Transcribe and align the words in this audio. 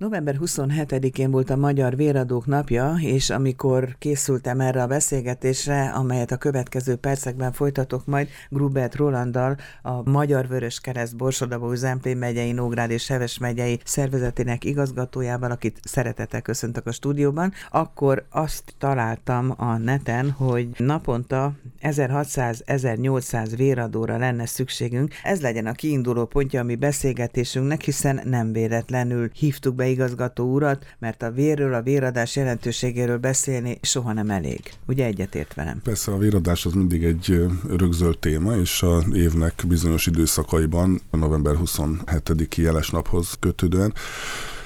November 0.00 0.36
27-én 0.40 1.30
volt 1.30 1.50
a 1.50 1.56
Magyar 1.56 1.96
Véradók 1.96 2.46
napja, 2.46 2.94
és 3.00 3.30
amikor 3.30 3.96
készültem 3.98 4.60
erre 4.60 4.82
a 4.82 4.86
beszélgetésre, 4.86 5.88
amelyet 5.88 6.30
a 6.30 6.36
következő 6.36 6.96
percekben 6.96 7.52
folytatok 7.52 8.06
majd 8.06 8.28
Grubert 8.48 8.94
Rolanddal, 8.94 9.56
a 9.82 10.10
Magyar 10.10 10.48
Vörös 10.48 10.80
Kereszt 10.80 11.16
Borsodabó 11.16 11.74
Zemplén 11.74 12.16
megyei, 12.16 12.52
Nógrád 12.52 12.90
és 12.90 13.08
Heves 13.08 13.38
megyei 13.38 13.80
szervezetének 13.84 14.64
igazgatójával, 14.64 15.50
akit 15.50 15.80
szeretettel 15.82 16.42
köszöntök 16.42 16.86
a 16.86 16.92
stúdióban, 16.92 17.52
akkor 17.70 18.26
azt 18.30 18.74
találtam 18.78 19.54
a 19.56 19.76
neten, 19.76 20.30
hogy 20.30 20.68
naponta 20.76 21.52
1600-1800 21.82 23.52
véradóra 23.56 24.18
lenne 24.18 24.46
szükségünk. 24.46 25.14
Ez 25.22 25.40
legyen 25.40 25.66
a 25.66 25.72
kiinduló 25.72 26.24
pontja 26.24 26.60
a 26.60 26.64
mi 26.64 26.74
beszélgetésünknek, 26.74 27.80
hiszen 27.82 28.20
nem 28.24 28.52
véletlenül 28.52 29.30
hívtuk 29.32 29.74
be 29.74 29.88
igazgató 29.90 30.52
urat, 30.52 30.84
mert 30.98 31.22
a 31.22 31.30
vérről, 31.30 31.74
a 31.74 31.82
véradás 31.82 32.36
jelentőségéről 32.36 33.18
beszélni 33.18 33.78
soha 33.82 34.12
nem 34.12 34.30
elég. 34.30 34.60
Ugye 34.86 35.04
egyetért 35.04 35.54
velem? 35.54 35.80
Persze 35.82 36.12
a 36.12 36.18
véradás 36.18 36.66
az 36.66 36.72
mindig 36.72 37.04
egy 37.04 37.46
rögzölt 37.76 38.18
téma, 38.18 38.56
és 38.56 38.82
a 38.82 39.02
évnek 39.12 39.62
bizonyos 39.68 40.06
időszakaiban, 40.06 41.00
a 41.10 41.16
november 41.16 41.54
27-i 41.58 42.56
jeles 42.56 42.90
naphoz 42.90 43.36
kötődően 43.40 43.92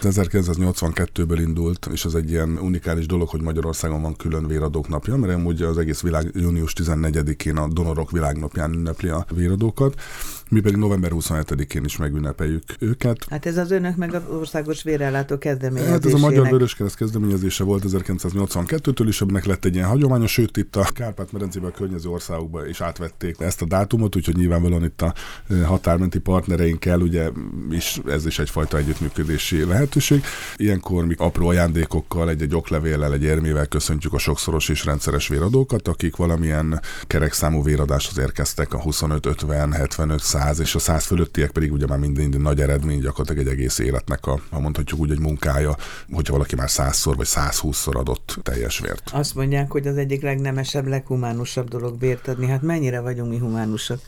1982-ből 0.04 1.38
indult, 1.40 1.88
és 1.92 2.04
az 2.04 2.14
egy 2.14 2.30
ilyen 2.30 2.58
unikális 2.58 3.06
dolog, 3.06 3.28
hogy 3.28 3.40
Magyarországon 3.40 4.02
van 4.02 4.16
külön 4.16 4.46
véradók 4.46 4.88
napja, 4.88 5.16
mert 5.16 5.34
amúgy 5.34 5.62
az 5.62 5.78
egész 5.78 6.00
világ 6.00 6.30
június 6.34 6.72
14-én 6.76 7.56
a 7.56 7.68
donorok 7.68 8.10
világnapján 8.10 8.72
ünnepli 8.72 9.08
a 9.08 9.26
véradókat. 9.34 10.00
Mi 10.50 10.60
pedig 10.60 10.78
november 10.78 11.10
27-én 11.14 11.84
is 11.84 11.96
megünnepeljük 11.96 12.62
őket. 12.78 13.26
Hát 13.30 13.46
ez 13.46 13.56
az 13.56 13.70
önök 13.70 13.96
meg 13.96 14.14
az 14.14 14.22
országos 14.30 14.82
vérellátó 14.82 15.38
kezdeményezésének. 15.38 16.02
Hát 16.02 16.12
ez 16.12 16.22
a 16.22 16.26
Magyar 16.26 16.48
Vöröskereszt 16.48 16.96
kezdeményezése 16.96 17.64
volt 17.64 17.84
1982-től, 17.86 19.06
és 19.06 19.20
ennek 19.20 19.44
lett 19.44 19.64
egy 19.64 19.74
ilyen 19.74 19.88
hagyománya, 19.88 20.26
sőt 20.26 20.56
itt 20.56 20.76
a 20.76 20.86
Kárpát-medencében 20.94 21.70
a 21.70 21.72
környező 21.72 22.08
országokba 22.08 22.66
is 22.66 22.80
átvették 22.80 23.40
ezt 23.40 23.62
a 23.62 23.64
dátumot, 23.66 24.16
úgyhogy 24.16 24.36
nyilvánvalóan 24.36 24.84
itt 24.84 25.02
a 25.02 25.14
határmenti 25.64 26.18
partnereinkkel 26.18 27.00
ugye 27.00 27.30
is 27.70 28.00
ez 28.06 28.26
is 28.26 28.38
egyfajta 28.38 28.76
együttműködési 28.76 29.64
lehetőség. 29.64 30.24
Ilyenkor 30.56 31.06
mi 31.06 31.14
apró 31.18 31.48
ajándékokkal, 31.48 32.28
egy-egy 32.28 32.54
oklevéllel, 32.54 33.12
egy 33.12 33.22
érmével 33.22 33.66
köszöntjük 33.66 34.12
a 34.12 34.18
sokszoros 34.18 34.68
és 34.68 34.84
rendszeres 34.84 35.28
véradókat, 35.28 35.88
akik 35.88 36.16
valamilyen 36.16 36.80
kerekszámú 37.06 37.62
véradáshoz 37.62 38.18
érkeztek 38.18 38.74
a 38.74 38.80
25, 38.80 39.26
50, 39.26 39.72
75, 39.72 40.20
100 40.38 40.60
és 40.60 40.74
a 40.74 40.78
100 40.78 41.04
fölöttiek 41.04 41.50
pedig 41.50 41.72
ugye 41.72 41.86
már 41.86 41.98
minden, 41.98 42.22
minden 42.22 42.40
nagy 42.40 42.60
eredmény, 42.60 43.00
gyakorlatilag 43.00 43.46
egy 43.46 43.52
egész 43.52 43.78
életnek 43.78 44.26
a, 44.26 44.40
ha 44.50 44.60
mondhatjuk 44.60 45.00
úgy, 45.00 45.10
egy 45.10 45.18
munkája, 45.18 45.76
hogyha 46.12 46.32
valaki 46.32 46.54
már 46.54 46.68
100-szor 46.70 47.12
vagy 47.16 47.26
120-szor 47.30 47.96
adott 47.96 48.38
teljes 48.42 48.78
vért. 48.78 49.10
Azt 49.12 49.34
mondják, 49.34 49.70
hogy 49.70 49.86
az 49.86 49.96
egyik 49.96 50.22
legnemesebb, 50.22 50.86
leghumánusabb 50.86 51.68
dolog 51.68 52.00
vért 52.00 52.28
adni. 52.28 52.46
Hát 52.46 52.62
mennyire 52.62 53.00
vagyunk 53.00 53.30
mi 53.30 53.38
humánusak? 53.38 54.00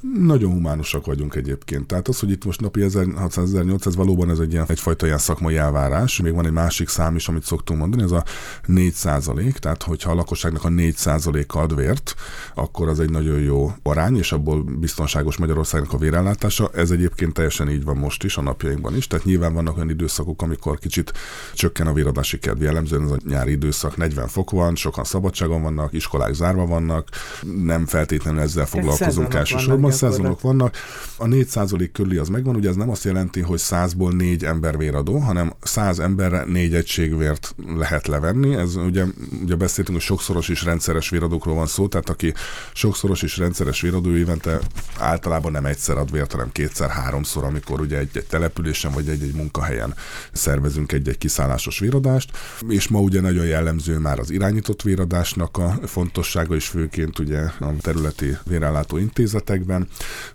Nagyon 0.00 0.52
humánusak 0.52 1.06
vagyunk 1.06 1.34
egyébként. 1.34 1.86
Tehát 1.86 2.08
az, 2.08 2.20
hogy 2.20 2.30
itt 2.30 2.44
most 2.44 2.60
napi 2.60 2.80
1600-1800 2.84 3.92
valóban 3.96 4.30
ez 4.30 4.38
egy 4.38 4.52
ilyen, 4.52 4.64
egyfajta 4.68 5.06
ilyen 5.06 5.18
szakmai 5.18 5.56
elvárás. 5.56 6.20
Még 6.20 6.34
van 6.34 6.46
egy 6.46 6.52
másik 6.52 6.88
szám 6.88 7.16
is, 7.16 7.28
amit 7.28 7.44
szoktunk 7.44 7.80
mondani, 7.80 8.02
ez 8.02 8.10
a 8.10 8.24
4 8.66 8.92
százalék. 8.92 9.56
Tehát, 9.56 9.82
hogyha 9.82 10.10
a 10.10 10.14
lakosságnak 10.14 10.64
a 10.64 10.68
4 10.68 10.96
százaléka 10.96 11.60
ad 11.60 11.74
vért, 11.74 12.14
akkor 12.54 12.88
az 12.88 13.00
egy 13.00 13.10
nagyon 13.10 13.40
jó 13.40 13.72
arány, 13.82 14.16
és 14.16 14.32
abból 14.32 14.62
biztonságos 14.62 15.36
Magyarországnak 15.36 15.92
a 15.92 15.98
vérellátása. 15.98 16.70
Ez 16.74 16.90
egyébként 16.90 17.32
teljesen 17.32 17.70
így 17.70 17.84
van 17.84 17.96
most 17.96 18.24
is, 18.24 18.36
a 18.36 18.42
napjainkban 18.42 18.96
is. 18.96 19.06
Tehát 19.06 19.24
nyilván 19.24 19.54
vannak 19.54 19.76
olyan 19.76 19.90
időszakok, 19.90 20.42
amikor 20.42 20.78
kicsit 20.78 21.12
csökken 21.54 21.86
a 21.86 21.92
véradási 21.92 22.38
kedv. 22.38 22.62
Jellemzően 22.62 23.02
ez 23.02 23.10
a 23.10 23.16
nyári 23.28 23.50
időszak 23.50 23.96
40 23.96 24.28
fok 24.28 24.50
van, 24.50 24.76
sokan 24.76 25.04
szabadságon 25.04 25.62
vannak, 25.62 25.92
iskolák 25.92 26.34
zárva 26.34 26.66
vannak, 26.66 27.08
nem 27.64 27.86
feltétlenül 27.86 28.40
ezzel 28.40 28.66
foglalkozunk 28.66 29.34
elsősorban 29.34 29.87
valóban 29.88 30.10
szezonok 30.10 30.40
vannak. 30.40 30.76
A 31.16 31.24
4% 31.24 31.88
körüli 31.92 32.16
az 32.16 32.28
megvan, 32.28 32.56
ugye 32.56 32.68
ez 32.68 32.76
nem 32.76 32.90
azt 32.90 33.04
jelenti, 33.04 33.40
hogy 33.40 33.60
100-ból 33.62 34.16
4 34.16 34.44
ember 34.44 34.76
véradó, 34.76 35.18
hanem 35.18 35.52
100 35.62 35.98
emberre 35.98 36.44
4 36.44 36.74
egységvért 36.74 37.54
lehet 37.76 38.06
levenni. 38.06 38.54
Ez 38.54 38.76
ugye, 38.76 39.04
ugye 39.42 39.54
beszéltünk, 39.54 39.96
hogy 39.96 40.06
sokszoros 40.06 40.48
és 40.48 40.64
rendszeres 40.64 41.08
véradókról 41.08 41.54
van 41.54 41.66
szó, 41.66 41.88
tehát 41.88 42.08
aki 42.08 42.34
sokszoros 42.72 43.22
és 43.22 43.36
rendszeres 43.36 43.80
véradó 43.80 44.16
évente 44.16 44.58
általában 44.98 45.52
nem 45.52 45.66
egyszer 45.66 45.96
ad 45.96 46.12
vért, 46.12 46.32
hanem 46.32 46.52
kétszer, 46.52 46.90
háromszor, 46.90 47.44
amikor 47.44 47.80
ugye 47.80 47.98
egy, 47.98 48.10
egy 48.12 48.26
településen 48.26 48.92
vagy 48.92 49.08
egy-egy 49.08 49.34
munkahelyen 49.34 49.94
szervezünk 50.32 50.92
egy-egy 50.92 51.18
kiszállásos 51.18 51.78
véradást, 51.78 52.30
és 52.68 52.88
ma 52.88 53.00
ugye 53.00 53.20
nagyon 53.20 53.46
jellemző 53.46 53.98
már 53.98 54.18
az 54.18 54.30
irányított 54.30 54.82
véradásnak 54.82 55.56
a 55.56 55.78
fontossága, 55.86 56.54
és 56.54 56.66
főként 56.66 57.18
ugye 57.18 57.40
a 57.40 57.76
területi 57.80 58.36
vérellátó 58.44 58.96
intézetekben, 58.96 59.77
során. 59.78 59.88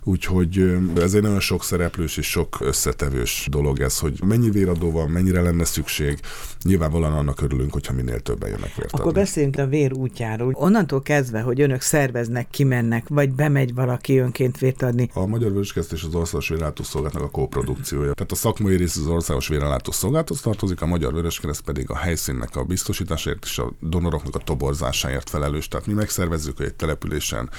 Úgyhogy 0.04 0.76
ez 0.96 1.14
egy 1.14 1.22
nagyon 1.22 1.40
sok 1.40 1.64
szereplős 1.64 2.16
és 2.16 2.26
sok 2.26 2.56
összetevős 2.60 3.46
dolog 3.50 3.80
ez, 3.80 3.98
hogy 3.98 4.20
mennyi 4.24 4.50
véradó 4.50 4.90
van, 4.90 5.10
mennyire 5.10 5.40
lenne 5.40 5.64
szükség. 5.64 6.18
Nyilvánvalóan 6.62 7.12
annak 7.12 7.40
örülünk, 7.40 7.72
hogyha 7.72 7.92
minél 7.92 8.20
többen 8.20 8.48
jönnek 8.48 8.74
vért 8.74 8.92
Akkor 8.92 9.12
beszéljünk 9.12 9.56
a 9.56 9.66
vér 9.66 9.92
útjáról. 9.92 10.52
Onnantól 10.56 11.02
kezdve, 11.02 11.40
hogy 11.40 11.60
önök 11.60 11.80
szerveznek, 11.80 12.46
kimennek, 12.50 13.08
vagy 13.08 13.32
bemegy 13.32 13.74
valaki 13.74 14.18
önként 14.18 14.58
vért 14.58 14.82
adni. 14.82 15.10
A 15.14 15.26
Magyar 15.26 15.50
Vöröskezt 15.50 15.92
és 15.92 16.02
az 16.02 16.14
Országos 16.14 16.48
Vérellátószolgálatnak 16.48 17.22
a 17.28 17.30
kóprodukciója. 17.30 18.12
Tehát 18.12 18.32
a 18.32 18.34
szakmai 18.34 18.76
rész 18.76 18.96
az 18.96 19.06
Országos 19.06 19.48
Vérellátószolgálathoz 19.48 20.40
tartozik, 20.40 20.80
a 20.80 20.86
Magyar 20.86 21.12
Vöröskereszt 21.12 21.60
pedig 21.60 21.90
a 21.90 21.96
helyszínnek 21.96 22.56
a 22.56 22.64
biztosításért 22.64 23.44
és 23.44 23.58
a 23.58 23.72
donoroknak 23.80 24.34
a 24.34 24.38
toborzásáért 24.38 25.30
felelős. 25.30 25.68
Tehát 25.68 25.86
mi 25.86 25.92
megszervezzük, 25.92 26.56
hogy 26.56 26.66
egy 26.66 26.74
településen 26.74 27.50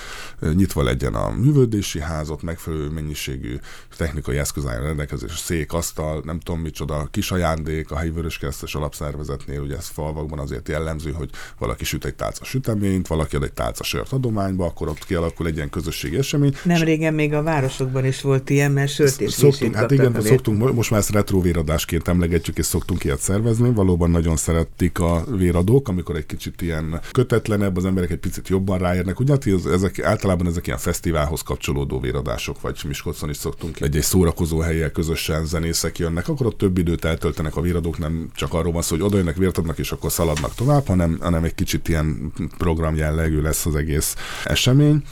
nyitva 0.53 0.83
legyen 0.83 1.15
a 1.15 1.29
művődés, 1.29 1.65
művelődési 1.75 1.99
házat, 1.99 2.41
megfelelő 2.41 2.89
mennyiségű 2.89 3.55
technikai 3.97 4.37
eszköz 4.37 4.65
álljon 4.65 4.85
rendelkezés, 4.85 5.37
szék, 5.37 5.73
asztal, 5.73 6.21
nem 6.25 6.39
tudom 6.39 6.61
micsoda, 6.61 7.07
kis 7.11 7.31
ajándék 7.31 7.91
a 7.91 7.97
helyi 7.97 8.09
vöröskeresztes 8.09 8.75
alapszervezetnél, 8.75 9.61
ugye 9.61 9.75
ez 9.75 9.87
falvakban 9.87 10.39
azért 10.39 10.67
jellemző, 10.67 11.11
hogy 11.11 11.29
valaki 11.57 11.85
süt 11.85 12.05
egy 12.05 12.15
tálca 12.15 12.43
süteményt, 12.43 13.07
valaki 13.07 13.35
ad 13.35 13.43
egy 13.43 13.53
tálca 13.53 13.83
sört 13.83 14.11
adományba, 14.11 14.65
akkor 14.65 14.87
ott 14.87 15.05
kialakul 15.05 15.47
egy 15.47 15.55
ilyen 15.55 15.69
közösségi 15.69 16.17
esemény. 16.17 16.55
Nem 16.63 16.83
régen 16.83 17.13
még 17.13 17.33
a 17.33 17.43
városokban 17.43 18.05
is 18.05 18.21
volt 18.21 18.49
ilyen, 18.49 18.71
mert 18.71 18.91
sört 18.91 19.21
és 19.21 19.33
szoktunk, 19.33 19.75
Hát 19.75 19.91
igen, 19.91 20.21
szoktunk, 20.21 20.73
most 20.73 20.89
már 20.89 20.99
ezt 20.99 21.11
retrovéradásként 21.11 22.07
emlegetjük, 22.07 22.57
és 22.57 22.65
szoktunk 22.65 23.03
ilyet 23.03 23.19
szervezni. 23.19 23.73
Valóban 23.73 24.09
nagyon 24.09 24.35
szeretik 24.35 24.99
a 24.99 25.23
véradók, 25.37 25.87
amikor 25.87 26.15
egy 26.15 26.25
kicsit 26.25 26.61
ilyen 26.61 27.01
kötetlenebb, 27.11 27.77
az 27.77 27.85
emberek 27.85 28.11
egy 28.11 28.17
picit 28.17 28.47
jobban 28.47 28.77
ráérnek. 28.77 29.19
Ugye 29.19 29.31
hát 29.31 29.65
ezek, 29.73 30.03
általában 30.03 30.47
ezek 30.47 30.67
ilyen 30.67 30.79
fesztiválhoz 30.79 31.41
kapcsolódnak 31.41 31.64
kapcsolódó 31.65 31.99
véradások, 31.99 32.61
vagy 32.61 32.79
Miskolcon 32.87 33.29
is 33.29 33.37
szoktunk 33.37 33.81
egy-egy 33.81 34.03
szórakozó 34.03 34.59
helyek 34.59 34.91
közösen 34.91 35.45
zenészek 35.45 35.97
jönnek, 35.97 36.27
akkor 36.27 36.45
ott 36.45 36.57
több 36.57 36.77
időt 36.77 37.05
eltöltenek 37.05 37.55
a 37.55 37.61
véradók, 37.61 37.97
nem 37.97 38.29
csak 38.35 38.53
arról 38.53 38.71
van 38.71 38.81
szó, 38.81 38.95
hogy 38.95 39.05
oda 39.05 39.17
jönnek, 39.17 39.37
vért 39.37 39.57
adnak, 39.57 39.77
és 39.77 39.91
akkor 39.91 40.11
szaladnak 40.11 40.55
tovább, 40.55 40.87
hanem, 40.87 41.17
hanem 41.21 41.43
egy 41.43 41.55
kicsit 41.55 41.87
ilyen 41.87 42.33
program 42.57 42.95
jellegű 42.95 43.41
lesz 43.41 43.65
az 43.65 43.75
egész 43.75 44.15
esemény. 44.43 45.03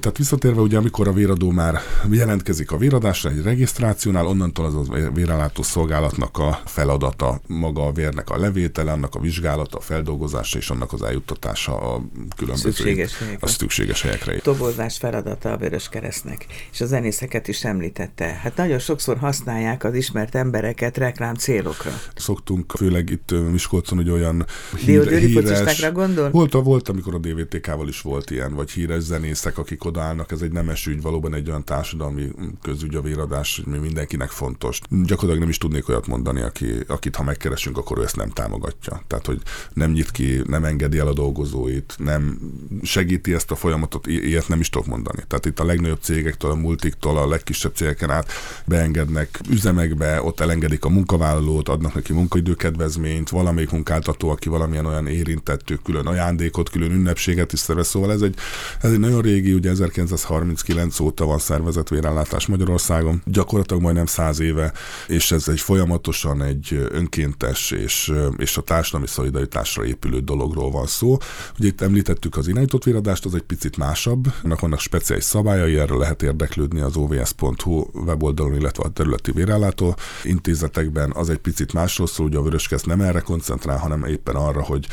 Tehát 0.00 0.16
visszatérve 0.16 0.60
ugye, 0.60 0.76
amikor 0.76 1.08
a 1.08 1.12
véradó 1.12 1.50
már 1.50 1.80
jelentkezik 2.10 2.70
a 2.70 2.76
véradásra 2.76 3.30
egy 3.30 3.42
regisztrációnál, 3.42 4.26
onnantól 4.26 4.64
az 4.64 4.74
a 4.74 5.10
vérellátó 5.14 5.62
szolgálatnak 5.62 6.38
a 6.38 6.60
feladata, 6.64 7.40
maga 7.46 7.86
a 7.86 7.92
vérnek 7.92 8.30
a 8.30 8.38
levétele, 8.38 8.92
annak 8.92 9.14
a 9.14 9.20
vizsgálata, 9.20 9.78
a 9.78 9.80
feldolgozása 9.80 10.58
és 10.58 10.70
annak 10.70 10.92
az 10.92 11.02
eljuttatása 11.02 11.76
a 11.76 12.02
különböző 12.36 12.70
szükséges, 12.70 13.12
a 13.40 13.46
szükséges 13.46 14.02
helyekre. 14.02 14.38
Toborzás 14.38 14.98
feladata 14.98 15.52
a 15.52 15.56
Vörös 15.56 15.88
Keresztnek, 15.88 16.46
és 16.72 16.80
a 16.80 16.86
zenészeket 16.86 17.48
is 17.48 17.64
említette. 17.64 18.24
Hát 18.24 18.56
nagyon 18.56 18.78
sokszor 18.78 19.18
használják 19.18 19.84
az 19.84 19.94
ismert 19.94 20.34
embereket 20.34 20.96
reklám 20.96 21.34
célokra. 21.34 21.90
Szoktunk, 22.14 22.72
főleg 22.76 23.10
itt 23.10 23.34
Miskolcon, 23.50 23.98
hogy 23.98 24.10
olyan 24.10 24.46
hír, 24.76 25.08
híres... 25.08 25.90
gondol? 25.92 26.30
Volt, 26.30 26.52
volt, 26.52 26.88
amikor 26.88 27.14
a 27.14 27.18
DVTK-val 27.18 27.88
is 27.88 28.00
volt 28.00 28.30
ilyen, 28.30 28.54
vagy 28.54 28.70
híres 28.70 29.02
zenészek, 29.02 29.58
akik 29.58 29.84
odaállnak, 29.90 30.32
ez 30.32 30.40
egy 30.40 30.52
nemes 30.52 30.86
ügy, 30.86 31.02
valóban 31.02 31.34
egy 31.34 31.48
olyan 31.48 31.64
társadalmi 31.64 32.28
közügy 32.62 32.94
a 32.94 33.02
véradás, 33.02 33.62
hogy 33.64 33.80
mindenkinek 33.80 34.30
fontos. 34.30 34.80
Gyakorlatilag 34.88 35.38
nem 35.38 35.48
is 35.48 35.58
tudnék 35.58 35.88
olyat 35.88 36.06
mondani, 36.06 36.40
aki, 36.40 36.72
akit 36.86 37.16
ha 37.16 37.22
megkeresünk, 37.22 37.78
akkor 37.78 37.98
ő 37.98 38.02
ezt 38.02 38.16
nem 38.16 38.30
támogatja. 38.30 39.02
Tehát, 39.06 39.26
hogy 39.26 39.40
nem 39.72 39.90
nyit 39.90 40.10
ki, 40.10 40.42
nem 40.46 40.64
engedi 40.64 40.98
el 40.98 41.06
a 41.06 41.12
dolgozóit, 41.12 41.94
nem 41.98 42.38
segíti 42.82 43.34
ezt 43.34 43.50
a 43.50 43.54
folyamatot, 43.54 44.06
ilyet 44.06 44.48
nem 44.48 44.60
is 44.60 44.68
tudok 44.68 44.86
mondani. 44.86 45.22
Tehát 45.26 45.46
itt 45.46 45.60
a 45.60 45.64
legnagyobb 45.64 46.00
cégektől, 46.02 46.50
a 46.50 46.54
multiktól, 46.54 47.18
a 47.18 47.28
legkisebb 47.28 47.74
cégeken 47.74 48.10
át 48.10 48.32
beengednek 48.64 49.40
üzemekbe, 49.48 50.22
ott 50.22 50.40
elengedik 50.40 50.84
a 50.84 50.88
munkavállalót, 50.88 51.68
adnak 51.68 51.94
neki 51.94 52.12
munkaidőkedvezményt, 52.12 53.28
valamelyik 53.28 53.70
munkáltató, 53.70 54.28
aki 54.30 54.48
valamilyen 54.48 54.86
olyan 54.86 55.06
érintettő, 55.06 55.78
külön 55.84 56.06
ajándékot, 56.06 56.70
külön 56.70 56.90
ünnepséget 56.90 57.52
is 57.52 57.58
szervez. 57.58 57.88
Szóval 57.88 58.12
ez 58.12 58.22
egy, 58.22 58.34
ez 58.80 58.92
egy 58.92 58.98
nagyon 58.98 59.20
régi, 59.20 59.52
ugye 59.52 59.70
1939 59.80 61.00
óta 61.00 61.24
van 61.24 61.38
szervezett 61.38 61.88
vérellátás 61.88 62.46
Magyarországon, 62.46 63.22
gyakorlatilag 63.24 63.82
majdnem 63.82 64.06
száz 64.06 64.40
éve, 64.40 64.72
és 65.06 65.32
ez 65.32 65.48
egy 65.48 65.60
folyamatosan 65.60 66.42
egy 66.42 66.88
önkéntes 66.90 67.70
és, 67.70 68.12
és 68.36 68.56
a 68.56 68.60
társadalmi 68.60 69.06
szolidaritásra 69.06 69.84
épülő 69.84 70.20
dologról 70.20 70.70
van 70.70 70.86
szó. 70.86 71.16
Ugye 71.58 71.68
itt 71.68 71.80
említettük 71.80 72.36
az 72.36 72.48
irányított 72.48 72.84
véradást, 72.84 73.24
az 73.24 73.34
egy 73.34 73.42
picit 73.42 73.76
másabb, 73.76 74.32
ennek 74.44 74.60
vannak 74.60 74.80
speciális 74.80 75.24
szabályai, 75.24 75.78
erről 75.78 75.98
lehet 75.98 76.22
érdeklődni 76.22 76.80
az 76.80 76.96
ovs.hu 76.96 77.84
weboldalon, 77.92 78.54
illetve 78.54 78.82
a 78.82 78.88
területi 78.88 79.32
vérellátó 79.32 79.96
intézetekben, 80.24 81.12
az 81.14 81.30
egy 81.30 81.38
picit 81.38 81.72
másról 81.72 82.06
szól, 82.06 82.26
ugye 82.26 82.38
a 82.38 82.42
Vöröskeszt 82.42 82.86
nem 82.86 83.00
erre 83.00 83.20
koncentrál, 83.20 83.78
hanem 83.78 84.04
éppen 84.04 84.34
arra, 84.34 84.62
hogy 84.62 84.86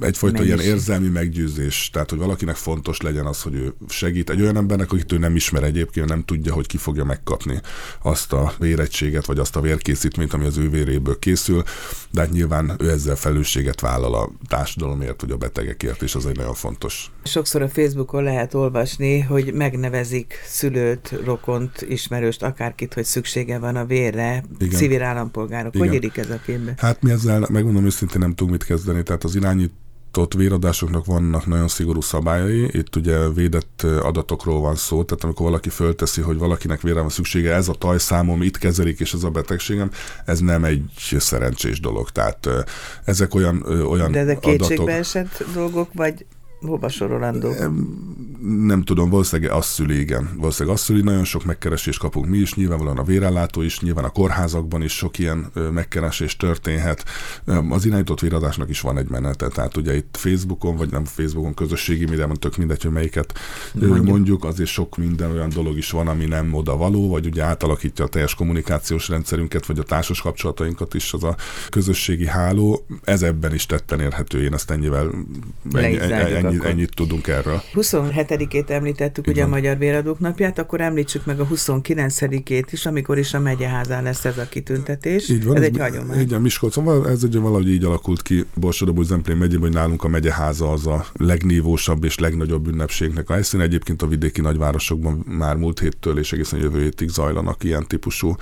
egyfajta 0.00 0.38
Mennyiség. 0.38 0.58
ilyen 0.58 0.74
érzelmi 0.74 1.08
meggyőzés, 1.08 1.90
tehát 1.92 2.10
hogy 2.10 2.18
valakinek 2.18 2.56
fontos 2.56 3.00
legyen 3.00 3.26
az, 3.26 3.42
hogy 3.42 3.54
ő 3.54 3.74
segít 3.88 4.19
egy 4.28 4.40
olyan 4.40 4.56
embernek, 4.56 4.92
akit 4.92 5.12
ő 5.12 5.18
nem 5.18 5.36
ismer 5.36 5.62
egyébként, 5.62 6.08
nem 6.08 6.24
tudja, 6.24 6.52
hogy 6.52 6.66
ki 6.66 6.76
fogja 6.76 7.04
megkapni 7.04 7.60
azt 8.02 8.32
a 8.32 8.52
vérettséget, 8.58 9.26
vagy 9.26 9.38
azt 9.38 9.56
a 9.56 9.60
vérkészítményt, 9.60 10.32
ami 10.32 10.44
az 10.44 10.56
ő 10.56 10.70
véréből 10.70 11.18
készül, 11.18 11.62
de 12.10 12.20
hát 12.20 12.30
nyilván 12.30 12.76
ő 12.78 12.90
ezzel 12.90 13.16
felelősséget 13.16 13.80
vállal 13.80 14.14
a 14.14 14.30
társadalomért, 14.48 15.20
vagy 15.20 15.30
a 15.30 15.36
betegekért, 15.36 16.02
és 16.02 16.14
az 16.14 16.26
egy 16.26 16.36
nagyon 16.36 16.54
fontos. 16.54 17.10
Sokszor 17.24 17.62
a 17.62 17.68
Facebookon 17.68 18.22
lehet 18.22 18.54
olvasni, 18.54 19.20
hogy 19.20 19.52
megnevezik 19.52 20.34
szülőt, 20.46 21.14
rokont, 21.24 21.82
ismerőst, 21.88 22.42
akárkit, 22.42 22.94
hogy 22.94 23.04
szüksége 23.04 23.58
van 23.58 23.76
a 23.76 23.84
vérre, 23.84 24.44
Igen. 24.58 24.78
civil 24.78 25.02
állampolgárok. 25.02 25.74
Igen. 25.74 25.86
Hogy 25.86 25.96
érik 25.96 26.16
ez 26.16 26.30
a 26.30 26.38
filmbe? 26.42 26.74
Hát 26.76 27.02
mi 27.02 27.10
ezzel, 27.10 27.46
megmondom 27.50 27.84
őszintén, 27.84 28.20
nem 28.20 28.34
tudunk 28.34 28.50
mit 28.50 28.64
kezdeni. 28.64 29.02
Tehát 29.02 29.24
az 29.24 29.34
irányít 29.34 29.72
ott 30.16 30.34
véradásoknak 30.34 31.04
vannak 31.04 31.46
nagyon 31.46 31.68
szigorú 31.68 32.00
szabályai, 32.00 32.68
itt 32.72 32.96
ugye 32.96 33.28
védett 33.28 33.82
adatokról 33.82 34.60
van 34.60 34.74
szó, 34.74 35.04
tehát 35.04 35.24
amikor 35.24 35.46
valaki 35.46 35.68
fölteszi, 35.68 36.20
hogy 36.20 36.38
valakinek 36.38 36.80
vére 36.80 37.00
van 37.00 37.08
szüksége, 37.08 37.54
ez 37.54 37.68
a 37.68 37.72
tajszámom, 37.72 38.42
itt 38.42 38.58
kezelik, 38.58 39.00
és 39.00 39.12
ez 39.12 39.22
a 39.22 39.30
betegségem, 39.30 39.90
ez 40.24 40.40
nem 40.40 40.64
egy 40.64 40.82
szerencsés 41.18 41.80
dolog. 41.80 42.10
Tehát 42.10 42.48
ezek 43.04 43.34
olyan, 43.34 43.62
olyan 43.62 44.12
De 44.12 44.18
ezek 44.18 44.38
kétségbe 44.38 44.92
esett 44.92 45.44
dolgok, 45.54 45.88
vagy 45.92 46.26
hova 46.60 46.88
sorolandó? 46.88 47.52
Nem 48.42 48.82
tudom, 48.82 49.10
valószínűleg 49.10 49.52
azt 49.52 49.68
szüli, 49.68 50.00
igen. 50.00 50.30
Valószínűleg 50.36 50.76
azt 50.76 50.84
szüli, 50.84 51.00
nagyon 51.00 51.24
sok 51.24 51.44
megkeresést 51.44 51.98
kapunk 51.98 52.26
mi 52.26 52.38
is, 52.38 52.54
nyilvánvalóan 52.54 52.98
a 52.98 53.02
vérellátó 53.02 53.62
is, 53.62 53.80
nyilván 53.80 54.04
a 54.04 54.08
kórházakban 54.08 54.82
is 54.82 54.92
sok 54.92 55.18
ilyen 55.18 55.50
megkeresés 55.72 56.36
történhet. 56.36 57.04
Az 57.70 57.84
irányított 57.84 58.20
véradásnak 58.20 58.68
is 58.68 58.80
van 58.80 58.98
egy 58.98 59.08
menete, 59.08 59.48
tehát 59.48 59.76
ugye 59.76 59.96
itt 59.96 60.16
Facebookon, 60.18 60.76
vagy 60.76 60.90
nem 60.90 61.04
Facebookon, 61.04 61.54
közösségi 61.54 62.04
médiában, 62.04 62.36
tök 62.36 62.56
mindegy, 62.56 62.82
hogy 62.82 62.92
melyiket 62.92 63.38
mondjuk. 63.74 64.06
mondjuk, 64.06 64.44
azért 64.44 64.68
sok 64.68 64.96
minden 64.96 65.30
olyan 65.30 65.48
dolog 65.48 65.76
is 65.76 65.90
van, 65.90 66.08
ami 66.08 66.24
nem 66.24 66.54
oda 66.54 66.76
való, 66.76 67.08
vagy 67.08 67.26
ugye 67.26 67.42
átalakítja 67.42 68.04
a 68.04 68.08
teljes 68.08 68.34
kommunikációs 68.34 69.08
rendszerünket, 69.08 69.66
vagy 69.66 69.78
a 69.78 69.82
társas 69.82 70.20
kapcsolatainkat 70.20 70.94
is 70.94 71.12
az 71.12 71.24
a 71.24 71.36
közösségi 71.68 72.26
háló. 72.26 72.86
Ez 73.04 73.22
ebben 73.22 73.54
is 73.54 73.66
tetten 73.66 74.00
érhető, 74.00 74.42
én 74.42 74.54
ezt 74.54 74.70
ennyivel 74.70 75.10
ennyi, 75.72 75.98
ennyi, 75.98 76.32
ennyi, 76.34 76.58
ennyit 76.62 76.94
tudunk 76.94 77.26
erről. 77.26 77.62
27-ét 78.30 78.70
említettük 78.70 79.26
Igen. 79.26 79.36
ugye 79.36 79.44
a 79.44 79.48
Magyar 79.48 79.78
Véradók 79.78 80.18
napját, 80.18 80.58
akkor 80.58 80.80
említsük 80.80 81.24
meg 81.24 81.40
a 81.40 81.46
29-ét 81.46 82.66
is, 82.70 82.86
amikor 82.86 83.18
is 83.18 83.34
a 83.34 83.40
megyeházán 83.40 84.02
lesz 84.02 84.24
ez 84.24 84.38
a 84.38 84.48
kitüntetés. 84.48 85.28
Így 85.28 85.44
van, 85.44 85.56
ez, 85.56 85.62
ez 85.62 85.68
egy 85.68 85.78
hagyomány. 85.78 86.20
Igen, 86.20 86.40
Miskolcon, 86.40 87.08
ez 87.08 87.22
ugye 87.24 87.38
valahogy 87.38 87.68
így 87.68 87.84
alakult 87.84 88.22
ki 88.22 88.44
Borsodobúj 88.54 89.04
Zemplén 89.04 89.36
megyében, 89.36 89.60
hogy 89.60 89.72
nálunk 89.72 90.04
a 90.04 90.08
megyeháza 90.08 90.72
az 90.72 90.86
a 90.86 91.06
legnívósabb 91.12 92.04
és 92.04 92.18
legnagyobb 92.18 92.66
ünnepségnek 92.66 93.30
a 93.30 93.32
helyszín. 93.32 93.60
Egyébként 93.60 94.02
a 94.02 94.06
vidéki 94.06 94.40
nagyvárosokban 94.40 95.24
már 95.26 95.56
múlt 95.56 95.80
héttől 95.80 96.18
és 96.18 96.32
egészen 96.32 96.60
jövő 96.60 96.82
hétig 96.82 97.08
zajlanak 97.08 97.64
ilyen 97.64 97.86
típusú 97.86 98.34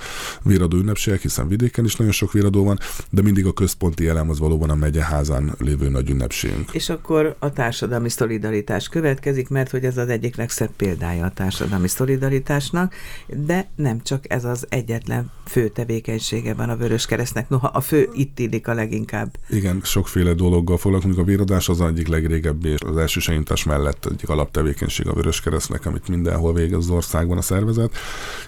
véradó 0.43 0.77
ünnepségek, 0.77 1.21
hiszen 1.21 1.47
vidéken 1.47 1.85
is 1.85 1.95
nagyon 1.95 2.13
sok 2.13 2.31
véradó 2.31 2.63
van, 2.63 2.79
de 3.09 3.21
mindig 3.21 3.45
a 3.45 3.53
központi 3.53 4.07
elem 4.07 4.29
az 4.29 4.39
valóban 4.39 4.69
a 4.69 4.75
megyeházán 4.75 5.55
lévő 5.57 5.89
nagy 5.89 6.09
ünnepségünk. 6.09 6.69
És 6.71 6.89
akkor 6.89 7.35
a 7.39 7.51
társadalmi 7.51 8.09
szolidaritás 8.09 8.87
következik, 8.87 9.49
mert 9.49 9.71
hogy 9.71 9.78
ez 9.85 9.97
az 9.97 10.09
egyik 10.09 10.35
legszebb 10.35 10.71
példája 10.75 11.25
a 11.25 11.29
társadalmi 11.29 11.87
szolidaritásnak, 11.87 12.93
de 13.27 13.69
nem 13.75 14.01
csak 14.03 14.23
ez 14.27 14.45
az 14.45 14.65
egyetlen 14.69 15.31
fő 15.45 15.67
tevékenysége 15.67 16.53
van 16.53 16.69
a 16.69 16.75
Vörös 16.75 17.05
Keresztnek, 17.05 17.49
noha 17.49 17.67
a 17.67 17.81
fő 17.81 18.09
itt 18.13 18.39
illik 18.39 18.67
a 18.67 18.73
leginkább. 18.73 19.37
Igen, 19.49 19.81
sokféle 19.83 20.33
dologgal 20.33 20.77
foglalkozunk. 20.77 21.19
A 21.19 21.23
véradás 21.23 21.69
az 21.69 21.81
egyik 21.81 22.07
legrégebbi, 22.07 22.69
és 22.69 22.81
az 22.81 22.97
első 22.97 23.19
segítás 23.19 23.63
mellett 23.63 24.05
egyik 24.05 24.29
alaptevékenység 24.29 25.07
a 25.07 25.13
Vörös 25.13 25.41
Keresztnek, 25.41 25.85
amit 25.85 26.07
mindenhol 26.07 26.53
végez 26.53 26.77
az 26.77 26.89
országban 26.89 27.37
a 27.37 27.41
szervezet. 27.41 27.97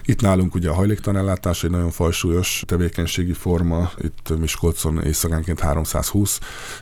Itt 0.04 0.20
nálunk 0.20 0.54
ugye 0.54 0.68
a 0.68 0.74
hajléktalanellátás 0.74 1.64
egy 1.64 1.70
nagyon 1.70 1.90
fajsúlyos 1.90 2.62
tevékenységi 2.66 3.32
forma, 3.32 3.90
itt 3.98 4.38
Miskolcon 4.38 5.02
éjszakánként 5.04 5.60
320 5.60 6.38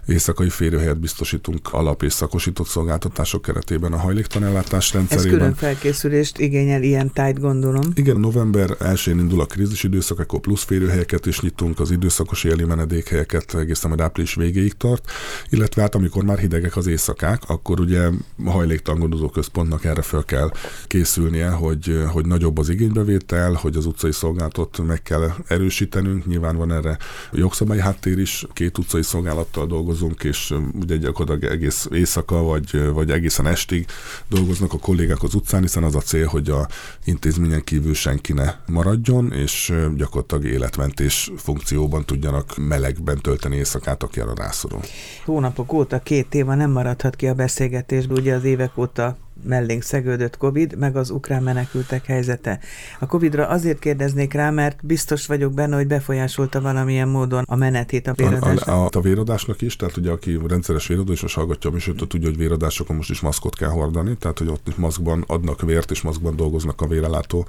éjszakai 0.07 0.49
férőhelyet 0.49 1.01
biztosítunk 1.01 1.73
alap 1.73 2.03
és 2.03 2.13
szakosító 2.13 2.61
biztosított 2.61 2.67
szolgáltatások 2.67 3.43
keretében 3.43 3.93
a 3.93 3.97
hajléktalanellátás 4.41 4.93
rendszerében. 4.93 5.33
Ez 5.33 5.39
külön 5.39 5.55
felkészülést 5.55 6.39
igényel 6.39 6.83
ilyen 6.83 7.13
tájt, 7.13 7.41
gondolom. 7.41 7.83
Igen, 7.95 8.17
november 8.17 8.77
1-én 8.81 9.19
indul 9.19 9.41
a 9.41 9.45
krízis 9.45 9.83
időszak, 9.83 10.19
akkor 10.19 10.41
plusz 10.41 10.65
férőhelyeket 10.65 11.27
is 11.27 11.41
nyitunk, 11.41 11.81
az 11.81 11.91
időszakos 11.91 12.45
éli 12.45 12.65
menedékhelyeket 12.65 13.55
egészen 13.55 13.89
majd 13.89 14.01
április 14.01 14.35
végéig 14.35 14.73
tart, 14.73 15.11
illetve 15.49 15.83
hát 15.83 15.95
amikor 15.95 16.25
már 16.25 16.39
hidegek 16.39 16.77
az 16.77 16.87
éjszakák, 16.87 17.43
akkor 17.47 17.81
ugye 17.81 18.09
a 18.45 18.51
hajléktalan 18.51 19.01
gondozó 19.01 19.29
központnak 19.29 19.85
erre 19.85 20.03
fel 20.03 20.25
kell 20.25 20.51
készülnie, 20.87 21.49
hogy, 21.49 22.03
hogy 22.09 22.27
nagyobb 22.27 22.59
az 22.59 22.69
igénybevétel, 22.69 23.53
hogy 23.53 23.77
az 23.77 23.87
utcai 23.87 24.13
szolgálatot 24.13 24.87
meg 24.87 25.03
kell 25.03 25.33
erősítenünk, 25.47 26.27
nyilván 26.27 26.57
van 26.57 26.73
erre 26.73 26.99
jogszabályi 27.33 27.81
háttér 27.81 28.19
is, 28.19 28.47
két 28.53 28.79
utcai 28.79 29.03
szolgálattal 29.03 29.67
dolgozunk, 29.67 30.25
és 30.25 30.55
ugye 30.81 30.97
gyakorlatilag 30.97 31.53
egész 31.53 31.89
éjszaka 31.93 32.43
vagy, 32.43 32.93
vagy 32.93 33.11
egészen 33.11 33.47
estig 33.47 33.87
dolgoznak 34.31 34.73
a 34.73 34.79
kollégák 34.79 35.23
az 35.23 35.35
utcán, 35.35 35.61
hiszen 35.61 35.85
az 35.85 35.95
a 35.95 36.01
cél, 36.01 36.27
hogy 36.27 36.51
a 36.51 36.69
intézményen 37.05 37.65
kívül 37.65 37.95
senki 37.95 38.33
ne 38.33 38.55
maradjon, 38.67 39.33
és 39.33 39.73
gyakorlatilag 39.97 40.45
életmentés 40.45 41.31
funkcióban 41.37 42.05
tudjanak 42.05 42.57
melegben 42.57 43.19
tölteni 43.19 43.57
éjszakát, 43.57 44.03
aki 44.03 44.21
arra 44.21 44.35
rászorul. 44.35 44.81
Hónapok 45.25 45.73
óta, 45.73 45.99
két 45.99 46.29
téma 46.29 46.55
nem 46.55 46.71
maradhat 46.71 47.17
ki 47.17 47.27
a 47.27 47.35
beszélgetésből, 47.35 48.19
ugye 48.19 48.35
az 48.35 48.45
évek 48.45 48.79
óta 48.79 49.17
mellénk 49.43 49.83
szegődött 49.83 50.37
Covid, 50.37 50.79
meg 50.79 50.97
az 50.97 51.11
ukrán 51.11 51.43
menekültek 51.43 52.05
helyzete. 52.05 52.61
A 52.99 53.07
Covidra 53.07 53.47
azért 53.47 53.79
kérdeznék 53.79 54.33
rá, 54.33 54.51
mert 54.51 54.87
biztos 54.87 55.27
vagyok 55.27 55.55
benne, 55.55 55.77
hogy 55.77 55.87
befolyásolta 55.87 56.61
valamilyen 56.61 57.09
módon 57.09 57.45
a 57.47 57.57
menetét 57.57 58.07
a 58.07 58.13
véradásnak. 58.13 58.69
A, 58.69 58.85
a, 58.85 58.89
a 58.93 59.01
véradásnak 59.01 59.63
is, 59.63 59.77
tehát 59.77 59.97
ugye 59.97 60.11
aki 60.11 60.39
rendszeres 60.49 60.87
véradó, 60.87 61.13
és 61.13 61.35
hallgatja 61.35 61.71
a 61.71 61.73
műsort, 61.73 62.09
tudja, 62.09 62.29
hogy 62.29 62.39
véradásokon 62.39 62.97
most 62.97 63.11
is 63.11 63.21
maszkot 63.21 63.57
kell 63.57 63.69
hordani, 63.69 64.17
tehát 64.17 64.39
hogy 64.39 64.49
ott 64.49 64.77
maszkban 64.77 65.25
adnak 65.27 65.61
vért, 65.61 65.91
és 65.91 66.01
maszkban 66.03 66.37
dolgoznak 66.37 66.81
a 66.81 66.87
vérelátó 66.87 67.47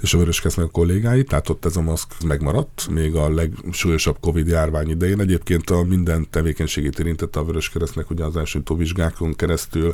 és 0.00 0.14
a 0.14 0.18
vöröskesznek 0.18 0.70
kollégái, 0.70 1.24
tehát 1.24 1.48
ott 1.48 1.64
ez 1.64 1.76
a 1.76 1.80
maszk 1.80 2.08
megmaradt, 2.24 2.88
még 2.90 3.14
a 3.14 3.34
legsúlyosabb 3.34 4.16
Covid 4.20 4.46
járvány 4.46 4.90
idején. 4.90 5.20
Egyébként 5.20 5.70
a 5.70 5.82
minden 5.82 6.26
tevékenységét 6.30 6.98
érintette 6.98 7.38
a 7.38 7.44
Vöröskeresztnek, 7.44 8.10
ugye 8.10 8.24
az 8.24 8.36
első 8.36 8.62
vizsgákon 8.76 9.34
keresztül 9.34 9.92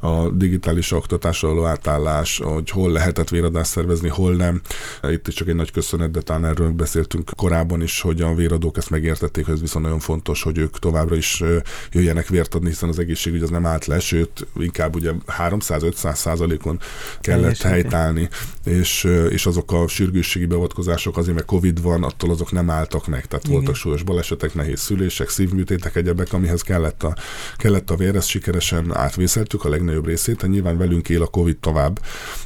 a 0.00 0.28
digitális 0.28 0.85
és 0.86 0.92
oktatásra 0.92 1.48
való 1.48 1.64
átállás, 1.64 2.40
hogy 2.44 2.70
hol 2.70 2.92
lehetett 2.92 3.28
véradást 3.28 3.70
szervezni, 3.70 4.08
hol 4.08 4.34
nem. 4.34 4.60
Itt 5.02 5.28
is 5.28 5.34
csak 5.34 5.48
egy 5.48 5.54
nagy 5.54 5.70
köszönet, 5.70 6.10
de 6.10 6.20
talán 6.20 6.44
erről 6.44 6.70
beszéltünk 6.70 7.30
korábban 7.36 7.82
is, 7.82 8.00
hogy 8.00 8.20
a 8.20 8.34
véradók 8.34 8.76
ezt 8.76 8.90
megértették, 8.90 9.44
hogy 9.44 9.54
ez 9.54 9.60
viszont 9.60 9.84
nagyon 9.84 10.00
fontos, 10.00 10.42
hogy 10.42 10.58
ők 10.58 10.78
továbbra 10.78 11.16
is 11.16 11.42
jöjjenek 11.90 12.28
vért 12.28 12.54
adni, 12.54 12.68
hiszen 12.68 12.88
az 12.88 12.98
egészségügy 12.98 13.42
az 13.42 13.50
nem 13.50 13.66
állt 13.66 13.86
le, 13.86 14.00
sőt, 14.00 14.46
inkább 14.56 14.94
ugye 14.94 15.12
300-500 15.38 16.14
százalékon 16.14 16.80
kellett 17.20 17.62
helytállni, 17.62 18.28
és, 18.64 19.04
és 19.30 19.46
azok 19.46 19.72
a 19.72 19.88
sürgősségi 19.88 20.46
beavatkozások 20.46 21.16
azért, 21.16 21.34
mert 21.34 21.46
Covid 21.46 21.82
van, 21.82 22.02
attól 22.02 22.30
azok 22.30 22.52
nem 22.52 22.70
álltak 22.70 23.06
meg. 23.06 23.26
Tehát 23.26 23.44
Igen. 23.44 23.56
voltak 23.56 23.74
súlyos 23.74 24.02
balesetek, 24.02 24.54
nehéz 24.54 24.80
szülések, 24.80 25.28
szívműtétek, 25.28 25.96
egyebek, 25.96 26.32
amihez 26.32 26.62
kellett 26.62 27.02
a, 27.02 27.16
kellett 27.56 27.90
a 27.90 27.96
vér, 27.96 28.16
ezt 28.16 28.28
sikeresen 28.28 28.96
átvészeltük 28.96 29.64
a 29.64 29.68
legnagyobb 29.68 30.06
részét, 30.06 30.48
nyilván 30.48 30.75
nyilván 30.76 30.88
velünk 30.88 31.08
él 31.08 31.22
a 31.22 31.26
Covid 31.26 31.56
tovább, 31.56 32.00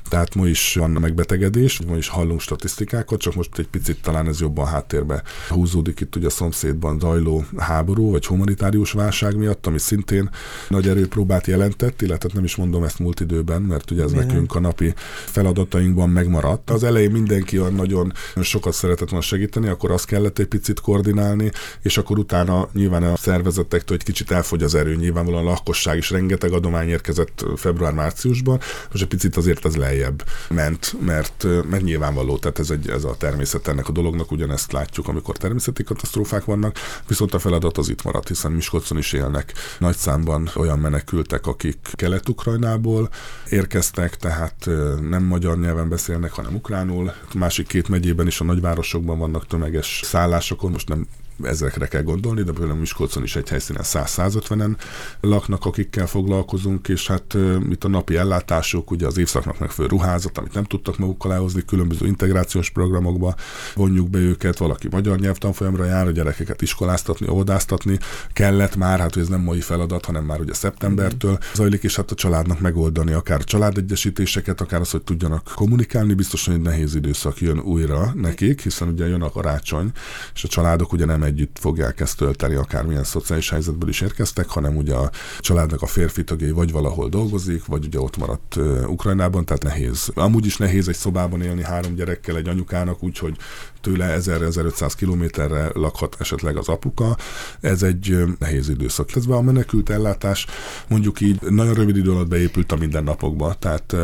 tehát 0.08 0.34
ma 0.34 0.46
is 0.46 0.74
van 0.74 0.90
megbetegedés, 0.90 1.80
ma 1.86 1.96
is 1.96 2.08
hallunk 2.08 2.40
statisztikákat, 2.40 3.20
csak 3.20 3.34
most 3.34 3.58
egy 3.58 3.68
picit 3.68 4.02
talán 4.02 4.28
ez 4.28 4.40
jobban 4.40 4.66
háttérbe 4.66 5.22
húzódik 5.48 6.00
itt 6.00 6.16
ugye 6.16 6.26
a 6.26 6.30
szomszédban 6.30 6.98
zajló 6.98 7.44
háború, 7.56 8.10
vagy 8.10 8.26
humanitárius 8.26 8.92
válság 8.92 9.36
miatt, 9.36 9.66
ami 9.66 9.78
szintén 9.78 10.30
nagy 10.68 10.88
erőpróbát 10.88 11.46
jelentett, 11.46 12.02
illetve 12.02 12.28
nem 12.32 12.44
is 12.44 12.56
mondom 12.56 12.84
ezt 12.84 12.98
múlt 12.98 13.20
időben, 13.20 13.62
mert 13.62 13.90
ugye 13.90 14.02
ez 14.02 14.10
Milyen? 14.10 14.26
nekünk 14.26 14.54
a 14.54 14.60
napi 14.60 14.94
feladatainkban 15.24 16.10
megmaradt. 16.10 16.70
Az 16.70 16.84
elején 16.84 17.10
mindenki 17.10 17.60
olyan 17.60 17.74
nagyon 17.74 18.12
sokat 18.42 18.72
szeretett 18.72 19.08
volna 19.08 19.24
segíteni, 19.24 19.68
akkor 19.68 19.90
azt 19.90 20.06
kellett 20.06 20.38
egy 20.38 20.46
picit 20.46 20.80
koordinálni, 20.80 21.50
és 21.82 21.98
akkor 21.98 22.18
utána 22.18 22.68
nyilván 22.72 23.02
a 23.02 23.16
szervezetektől 23.16 23.96
egy 23.96 24.04
kicsit 24.04 24.30
elfogy 24.30 24.62
az 24.62 24.74
erő, 24.74 24.94
nyilvánvalóan 24.94 25.46
a 25.46 25.50
lakosság 25.50 25.96
is 25.96 26.10
rengeteg 26.10 26.52
adomány 26.52 26.88
érkezett 26.88 27.44
február-március 27.56 28.19
márciusban, 28.20 28.60
most 28.90 29.02
egy 29.02 29.08
picit 29.08 29.36
azért 29.36 29.64
ez 29.64 29.76
lejjebb 29.76 30.24
ment, 30.48 30.94
mert, 31.00 31.46
mert 31.70 31.82
nyilvánvaló, 31.82 32.38
tehát 32.38 32.58
ez, 32.58 32.70
egy, 32.70 32.88
ez 32.88 33.04
a 33.04 33.16
természet 33.18 33.68
ennek 33.68 33.88
a 33.88 33.92
dolognak, 33.92 34.30
ugyanezt 34.30 34.72
látjuk, 34.72 35.08
amikor 35.08 35.36
természeti 35.36 35.82
katasztrófák 35.82 36.44
vannak, 36.44 36.76
viszont 37.08 37.34
a 37.34 37.38
feladat 37.38 37.78
az 37.78 37.88
itt 37.88 38.02
maradt, 38.02 38.28
hiszen 38.28 38.52
Miskolcon 38.52 38.98
is 38.98 39.12
élnek 39.12 39.52
nagy 39.78 39.96
számban 39.96 40.50
olyan 40.54 40.78
menekültek, 40.78 41.46
akik 41.46 41.78
Kelet-Ukrajnából 41.92 43.08
érkeztek, 43.48 44.16
tehát 44.16 44.68
nem 45.08 45.22
magyar 45.22 45.58
nyelven 45.58 45.88
beszélnek, 45.88 46.32
hanem 46.32 46.54
ukránul. 46.54 47.08
A 47.08 47.38
másik 47.38 47.66
két 47.66 47.88
megyében 47.88 48.26
is 48.26 48.40
a 48.40 48.44
nagyvárosokban 48.44 49.18
vannak 49.18 49.46
tömeges 49.46 50.00
szállásokon, 50.04 50.70
most 50.70 50.88
nem 50.88 51.06
ezekre 51.42 51.86
kell 51.86 52.02
gondolni, 52.02 52.42
de 52.42 52.52
például 52.52 52.78
Miskolcon 52.78 53.22
is 53.22 53.36
egy 53.36 53.48
helyszínen 53.48 53.82
100-150-en 53.84 54.76
laknak, 55.20 55.64
akikkel 55.64 56.06
foglalkozunk, 56.06 56.88
és 56.88 57.06
hát 57.06 57.36
itt 57.70 57.84
a 57.84 57.88
napi 57.88 58.16
ellátások, 58.16 58.90
ugye 58.90 59.06
az 59.06 59.18
évszaknak 59.18 59.58
megfelelő 59.58 59.96
ruházat, 59.96 60.38
amit 60.38 60.54
nem 60.54 60.64
tudtak 60.64 60.98
magukkal 60.98 61.32
elhozni, 61.32 61.64
különböző 61.64 62.06
integrációs 62.06 62.70
programokba 62.70 63.34
vonjuk 63.74 64.10
be 64.10 64.18
őket, 64.18 64.58
valaki 64.58 64.88
magyar 64.90 65.18
nyelvtanfolyamra 65.18 65.84
jár, 65.84 66.06
a 66.06 66.10
gyerekeket 66.10 66.62
iskoláztatni, 66.62 67.28
óvodáztatni. 67.28 67.98
Kellett 68.32 68.76
már, 68.76 68.98
hát 69.00 69.14
hogy 69.14 69.22
ez 69.22 69.28
nem 69.28 69.40
mai 69.40 69.60
feladat, 69.60 70.04
hanem 70.04 70.24
már 70.24 70.40
ugye 70.40 70.54
szeptembertől 70.54 71.38
zajlik, 71.54 71.82
és 71.82 71.96
hát 71.96 72.10
a 72.10 72.14
családnak 72.14 72.60
megoldani 72.60 73.12
akár 73.12 73.44
családegyesítéseket, 73.44 74.60
akár 74.60 74.80
az, 74.80 74.90
hogy 74.90 75.02
tudjanak 75.02 75.52
kommunikálni, 75.54 76.14
biztosan 76.14 76.54
egy 76.54 76.60
nehéz 76.60 76.94
időszak 76.94 77.40
jön 77.40 77.58
újra 77.58 78.12
nekik, 78.14 78.60
hiszen 78.62 78.88
ugye 78.88 79.06
jön 79.06 79.22
a 79.22 79.30
karácsony, 79.30 79.90
és 80.34 80.44
a 80.44 80.48
családok 80.48 80.92
ugye 80.92 81.04
nem 81.04 81.22
együtt 81.30 81.58
fogják 81.60 82.00
ezt 82.00 82.16
tölteni, 82.16 82.54
akármilyen 82.54 83.04
szociális 83.04 83.50
helyzetből 83.50 83.88
is 83.88 84.00
érkeztek, 84.00 84.48
hanem 84.48 84.76
ugye 84.76 84.94
a 84.94 85.10
családnak 85.38 85.82
a 85.82 85.86
férfi 85.86 86.24
tagjai 86.24 86.50
vagy 86.50 86.72
valahol 86.72 87.08
dolgozik, 87.08 87.64
vagy 87.64 87.84
ugye 87.84 88.00
ott 88.00 88.16
maradt 88.16 88.56
Ukrajnában, 88.86 89.44
tehát 89.44 89.62
nehéz. 89.62 90.10
Amúgy 90.14 90.46
is 90.46 90.56
nehéz 90.56 90.88
egy 90.88 90.96
szobában 90.96 91.42
élni 91.42 91.62
három 91.62 91.94
gyerekkel 91.94 92.36
egy 92.36 92.48
anyukának, 92.48 93.02
úgyhogy 93.02 93.36
tőle 93.80 94.16
1000-1500 94.20 94.92
kilométerre 94.96 95.70
lakhat 95.74 96.16
esetleg 96.18 96.56
az 96.56 96.68
apuka. 96.68 97.16
Ez 97.60 97.82
egy 97.82 98.24
nehéz 98.38 98.68
időszak. 98.68 99.16
Ez 99.16 99.26
a 99.26 99.42
menekült 99.42 99.90
ellátás 99.90 100.46
mondjuk 100.88 101.20
így 101.20 101.40
nagyon 101.40 101.74
rövid 101.74 101.96
idő 101.96 102.10
alatt 102.10 102.28
beépült 102.28 102.72
a 102.72 102.76
mindennapokba. 102.76 103.54
Tehát 103.58 103.96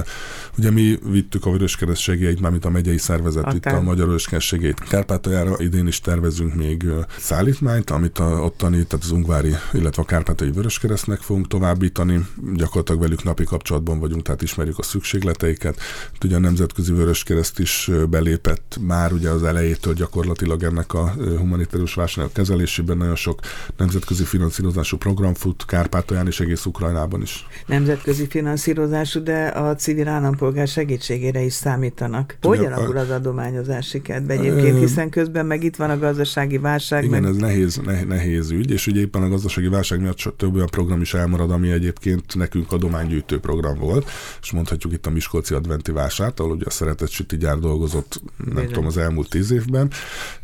ugye 0.58 0.70
mi 0.70 0.98
vittük 1.10 1.46
a 1.46 1.50
Vöröskereszt 1.50 2.00
segélyeit, 2.00 2.40
mármint 2.40 2.64
a 2.64 2.70
megyei 2.70 2.98
szervezet 2.98 3.44
Akár. 3.44 3.56
itt 3.56 3.78
a 3.78 3.82
Magyar 3.82 4.06
Vöröskereszt 4.06 4.46
segélyt 4.46 4.80
Kárpátaljára. 4.80 5.54
Idén 5.58 5.86
is 5.86 6.00
tervezünk 6.00 6.54
még 6.54 6.84
szállítmányt, 7.18 7.90
amit 7.90 8.18
a 8.18 8.24
ottani, 8.24 8.84
tehát 8.84 9.04
az 9.04 9.10
Ungvári, 9.10 9.54
illetve 9.72 10.02
a 10.02 10.04
Kárpátai 10.04 10.50
Vöröskeresztnek 10.50 11.20
fogunk 11.20 11.48
továbbítani. 11.48 12.26
Gyakorlatilag 12.54 13.00
velük 13.00 13.24
napi 13.24 13.44
kapcsolatban 13.44 13.98
vagyunk, 13.98 14.22
tehát 14.22 14.42
ismerjük 14.42 14.78
a 14.78 14.82
szükségleteiket. 14.82 15.80
Ugye 16.24 16.36
a 16.36 16.38
Nemzetközi 16.38 16.92
Vöröskereszt 16.92 17.58
is 17.58 17.90
belépett 18.10 18.78
már 18.80 19.12
ugye 19.12 19.30
az 19.30 19.42
elején 19.42 19.65
elejétől 19.66 19.94
gyakorlatilag 19.94 20.62
ennek 20.62 20.94
a 20.94 21.14
humanitárius 21.38 21.94
válságnak 21.94 22.32
kezelésében 22.32 22.96
nagyon 22.96 23.16
sok 23.16 23.40
nemzetközi 23.76 24.24
finanszírozású 24.24 24.96
program 24.96 25.34
fut 25.34 25.64
Kárpátalján 25.64 26.26
és 26.26 26.40
egész 26.40 26.64
Ukrajnában 26.64 27.22
is. 27.22 27.46
Nemzetközi 27.66 28.26
finanszírozású, 28.26 29.22
de 29.22 29.46
a 29.46 29.74
civil 29.74 30.08
állampolgár 30.08 30.68
segítségére 30.68 31.40
is 31.40 31.52
számítanak. 31.52 32.36
Hogy 32.42 32.58
alakul 32.58 32.96
az 32.96 33.10
adományozási 33.10 34.02
kedve 34.02 34.32
egyébként, 34.32 34.78
hiszen 34.78 35.10
közben 35.10 35.46
meg 35.46 35.64
itt 35.64 35.76
van 35.76 35.90
a 35.90 35.98
gazdasági 35.98 36.58
válság. 36.58 37.04
Igen, 37.04 37.22
meg... 37.22 37.30
ez 37.30 37.36
nehéz, 37.36 37.80
nehéz 38.08 38.50
ügy, 38.50 38.70
és 38.70 38.86
ugye 38.86 39.00
éppen 39.00 39.22
a 39.22 39.28
gazdasági 39.28 39.68
válság 39.68 40.00
miatt 40.00 40.34
több 40.36 40.54
olyan 40.54 40.66
program 40.70 41.00
is 41.00 41.14
elmarad, 41.14 41.50
ami 41.50 41.70
egyébként 41.70 42.34
nekünk 42.34 42.72
adománygyűjtő 42.72 43.38
program 43.38 43.78
volt, 43.78 44.10
és 44.42 44.52
mondhatjuk 44.52 44.92
itt 44.92 45.06
a 45.06 45.10
Miskolci 45.10 45.54
Adventi 45.54 45.92
vásárt, 45.92 46.40
ahol 46.40 46.52
ugye 46.52 46.64
a 46.66 46.70
Szeretett 46.70 47.10
Süti 47.10 47.36
gyár 47.36 47.58
dolgozott, 47.58 48.20
nem 48.36 48.54
Bizony. 48.54 48.66
tudom, 48.66 48.86
az 48.86 48.96
elmúlt 48.96 49.28
tíz 49.28 49.50
évben. 49.56 49.90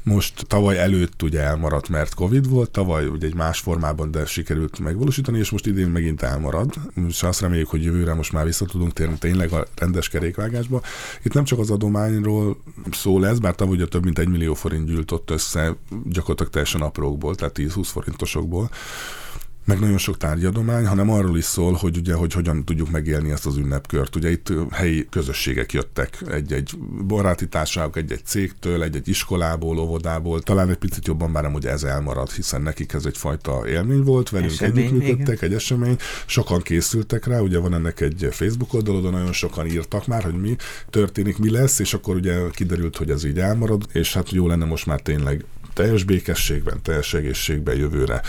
Most 0.03 0.45
tavaly 0.47 0.79
előtt 0.79 1.23
ugye 1.23 1.41
elmaradt, 1.41 1.89
mert 1.89 2.15
Covid 2.15 2.49
volt, 2.49 2.71
tavaly 2.71 3.07
ugye 3.07 3.27
egy 3.27 3.35
más 3.35 3.61
formában, 3.61 4.11
de 4.11 4.27
sikerült 4.27 4.79
megvalósítani, 4.79 5.39
és 5.39 5.51
most 5.51 5.67
idén 5.67 5.89
megint 5.89 6.23
elmarad. 6.23 6.75
És 7.09 7.23
azt 7.23 7.41
reméljük, 7.41 7.69
hogy 7.69 7.85
jövőre 7.85 8.15
most 8.15 8.33
már 8.33 8.45
vissza 8.45 8.65
tudunk 8.65 8.93
térni 8.93 9.19
tényleg 9.19 9.53
a 9.53 9.67
rendes 9.77 10.09
kerékvágásba. 10.09 10.83
Itt 11.23 11.35
nem 11.35 11.45
csak 11.45 11.59
az 11.59 11.71
adományról 11.71 12.57
szó 12.91 13.19
lesz, 13.19 13.39
bár 13.39 13.55
tavaly 13.55 13.75
ugye 13.75 13.87
több 13.87 14.05
mint 14.05 14.19
egy 14.19 14.29
millió 14.29 14.55
forint 14.55 14.87
gyűlt 14.87 15.11
ott 15.11 15.31
össze, 15.31 15.77
gyakorlatilag 16.05 16.53
teljesen 16.53 16.81
aprókból, 16.81 17.35
tehát 17.35 17.59
10-20 17.59 17.89
forintosokból 17.93 18.71
meg 19.65 19.81
nagyon 19.81 19.99
sok 19.99 20.17
tárgyadomány, 20.17 20.87
hanem 20.87 21.11
arról 21.11 21.37
is 21.37 21.45
szól, 21.45 21.73
hogy 21.73 21.97
ugye, 21.97 22.15
hogy 22.15 22.33
hogyan 22.33 22.65
tudjuk 22.65 22.91
megélni 22.91 23.31
ezt 23.31 23.47
az 23.47 23.57
ünnepkört. 23.57 24.17
Ugye 24.17 24.31
itt 24.31 24.53
helyi 24.71 25.07
közösségek 25.11 25.73
jöttek, 25.73 26.23
egy-egy 26.31 26.79
baráti 27.07 27.49
társaságok, 27.49 27.97
egy-egy 27.97 28.25
cégtől, 28.25 28.83
egy-egy 28.83 29.09
iskolából, 29.09 29.79
óvodából, 29.79 30.43
talán 30.43 30.71
egy 30.71 30.77
picit 30.77 31.07
jobban 31.07 31.31
már 31.31 31.43
nem, 31.43 31.53
hogy 31.53 31.67
ez 31.67 31.83
elmarad, 31.83 32.31
hiszen 32.31 32.63
nekik 32.63 32.93
ez 32.93 33.05
egyfajta 33.05 33.69
élmény 33.69 34.03
volt, 34.03 34.31
velünk 34.31 34.61
együttműködtek, 34.61 35.43
egy 35.43 35.55
esemény, 35.55 35.97
sokan 36.27 36.61
készültek 36.61 37.27
rá, 37.27 37.39
ugye 37.39 37.59
van 37.59 37.75
ennek 37.75 38.01
egy 38.01 38.29
Facebook 38.31 38.75
oldalon, 38.75 39.13
nagyon 39.13 39.33
sokan 39.33 39.67
írtak 39.67 40.07
már, 40.07 40.23
hogy 40.23 40.41
mi 40.41 40.57
történik, 40.91 41.39
mi 41.39 41.51
lesz, 41.51 41.79
és 41.79 41.95
akkor 41.95 42.15
ugye 42.15 42.39
kiderült, 42.51 42.97
hogy 42.97 43.11
ez 43.11 43.25
így 43.25 43.39
elmarad, 43.39 43.87
és 43.93 44.13
hát 44.13 44.31
jó 44.31 44.47
lenne 44.47 44.65
most 44.65 44.87
már 44.87 45.01
tényleg 45.01 45.45
teljes 45.75 46.05
békességben, 46.05 46.83
teljes 46.83 47.15
egészségben 47.15 47.77
jövőre 47.77 48.21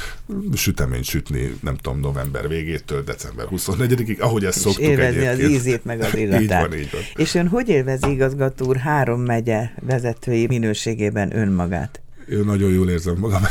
süteményt 0.55 1.03
sütni, 1.03 1.55
nem 1.61 1.75
tudom, 1.75 1.99
november 1.99 2.47
végétől 2.47 3.03
december 3.03 3.45
24-ig, 3.51 4.19
ahogy 4.19 4.45
ezt 4.45 4.57
és 4.57 4.61
szoktuk 4.61 4.83
élvezni 4.83 5.25
egyébként. 5.25 5.49
az 5.49 5.55
ízét, 5.55 5.85
meg 5.85 6.01
az 6.01 6.15
illatát. 6.15 6.41
így 6.43 6.69
van, 6.69 6.73
így 6.79 6.91
van. 6.91 7.01
És 7.15 7.35
ön 7.35 7.47
hogy 7.47 7.69
élvezi 7.69 8.11
igazgató 8.11 8.65
úr 8.65 8.77
három 8.77 9.21
megye 9.21 9.69
vezetői 9.79 10.47
minőségében 10.47 11.37
önmagát? 11.37 12.02
Én 12.29 12.43
nagyon 12.45 12.71
jól 12.71 12.89
érzem 12.89 13.15
magam. 13.17 13.41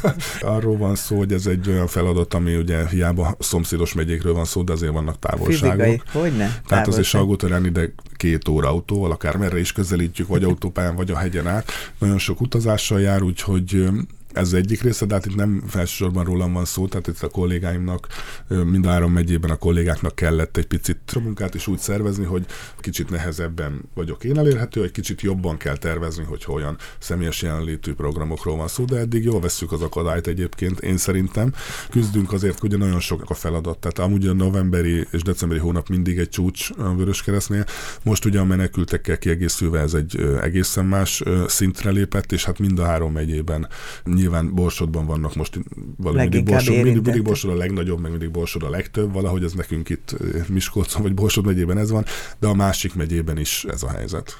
Arról 0.40 0.76
van 0.76 0.94
szó, 0.94 1.16
hogy 1.16 1.32
ez 1.32 1.46
egy 1.46 1.68
olyan 1.68 1.86
feladat, 1.86 2.34
ami 2.34 2.56
ugye 2.56 2.88
hiába 2.88 3.36
szomszédos 3.38 3.92
megyékről 3.92 4.34
van 4.34 4.44
szó, 4.44 4.62
de 4.62 4.72
azért 4.72 4.92
vannak 4.92 5.18
távolságok. 5.18 5.84
Fizikai, 5.84 6.20
hogyne? 6.22 6.60
Tehát 6.66 6.86
azért 6.86 7.06
Salgóterán 7.06 7.64
ide 7.64 7.92
két 8.16 8.48
óra 8.48 8.68
autóval, 8.68 9.10
akár 9.10 9.36
merre 9.36 9.58
is 9.58 9.72
közelítjük, 9.72 10.28
vagy 10.28 10.44
autópályán, 10.44 10.96
vagy 10.96 11.10
a 11.10 11.16
hegyen 11.16 11.46
át. 11.46 11.70
Nagyon 11.98 12.18
sok 12.18 12.40
utazással 12.40 13.00
jár, 13.00 13.22
úgyhogy 13.22 13.88
ez 14.32 14.52
egyik 14.52 14.82
része, 14.82 15.06
de 15.06 15.14
hát 15.14 15.26
itt 15.26 15.34
nem 15.34 15.62
felsősorban 15.66 16.24
rólam 16.24 16.52
van 16.52 16.64
szó, 16.64 16.86
tehát 16.88 17.06
itt 17.06 17.22
a 17.22 17.28
kollégáimnak, 17.28 18.06
mind 18.48 18.86
a 18.86 18.88
három 18.88 19.12
megyében 19.12 19.50
a 19.50 19.56
kollégáknak 19.56 20.14
kellett 20.14 20.56
egy 20.56 20.66
picit 20.66 20.98
a 21.14 21.18
munkát 21.18 21.54
is 21.54 21.66
úgy 21.66 21.78
szervezni, 21.78 22.24
hogy 22.24 22.46
kicsit 22.78 23.10
nehezebben 23.10 23.82
vagyok 23.94 24.24
én 24.24 24.38
elérhető, 24.38 24.82
egy 24.82 24.90
kicsit 24.90 25.20
jobban 25.20 25.56
kell 25.56 25.76
tervezni, 25.76 26.24
hogy 26.24 26.44
olyan 26.48 26.76
személyes 26.98 27.42
jelenlétű 27.42 27.94
programokról 27.94 28.56
van 28.56 28.68
szó, 28.68 28.84
de 28.84 28.96
eddig 28.96 29.24
jól 29.24 29.40
vesszük 29.40 29.72
az 29.72 29.82
akadályt 29.82 30.26
egyébként, 30.26 30.80
én 30.80 30.96
szerintem. 30.96 31.52
Küzdünk 31.90 32.32
azért, 32.32 32.58
hogy 32.58 32.78
nagyon 32.78 33.00
sok 33.00 33.22
a 33.30 33.34
feladat, 33.34 33.78
tehát 33.78 33.98
amúgy 33.98 34.26
a 34.26 34.32
novemberi 34.32 35.06
és 35.10 35.22
decemberi 35.22 35.60
hónap 35.60 35.88
mindig 35.88 36.18
egy 36.18 36.28
csúcs 36.28 36.70
a 36.78 36.94
Vöröskeresztnél, 36.94 37.64
most 38.02 38.24
ugye 38.24 38.40
a 38.40 38.44
menekültekkel 38.44 39.18
kiegészülve 39.18 39.80
ez 39.80 39.94
egy 39.94 40.16
egészen 40.42 40.84
más 40.84 41.22
szintre 41.46 41.90
lépett, 41.90 42.32
és 42.32 42.44
hát 42.44 42.58
mind 42.58 42.78
a 42.78 42.84
három 42.84 43.12
megyében 43.12 43.68
nyilván 44.04 44.27
Borsodban 44.54 45.06
vannak 45.06 45.34
most 45.34 45.60
valami 45.96 46.20
mindig 46.20 46.44
Borsod, 46.44 46.74
mindig, 46.74 47.02
mindig 47.02 47.22
Borsod 47.22 47.50
a 47.50 47.56
legnagyobb, 47.56 48.00
meg 48.00 48.10
mindig 48.10 48.30
Borsod 48.30 48.62
a 48.62 48.70
legtöbb, 48.70 49.12
valahogy 49.12 49.44
ez 49.44 49.52
nekünk 49.52 49.88
itt 49.88 50.16
eh, 50.20 50.44
Miskolcon 50.48 51.02
vagy 51.02 51.14
Borsod 51.14 51.44
megyében 51.44 51.78
ez 51.78 51.90
van, 51.90 52.04
de 52.38 52.46
a 52.46 52.54
másik 52.54 52.94
megyében 52.94 53.38
is 53.38 53.64
ez 53.64 53.82
a 53.82 53.90
helyzet. 53.90 54.36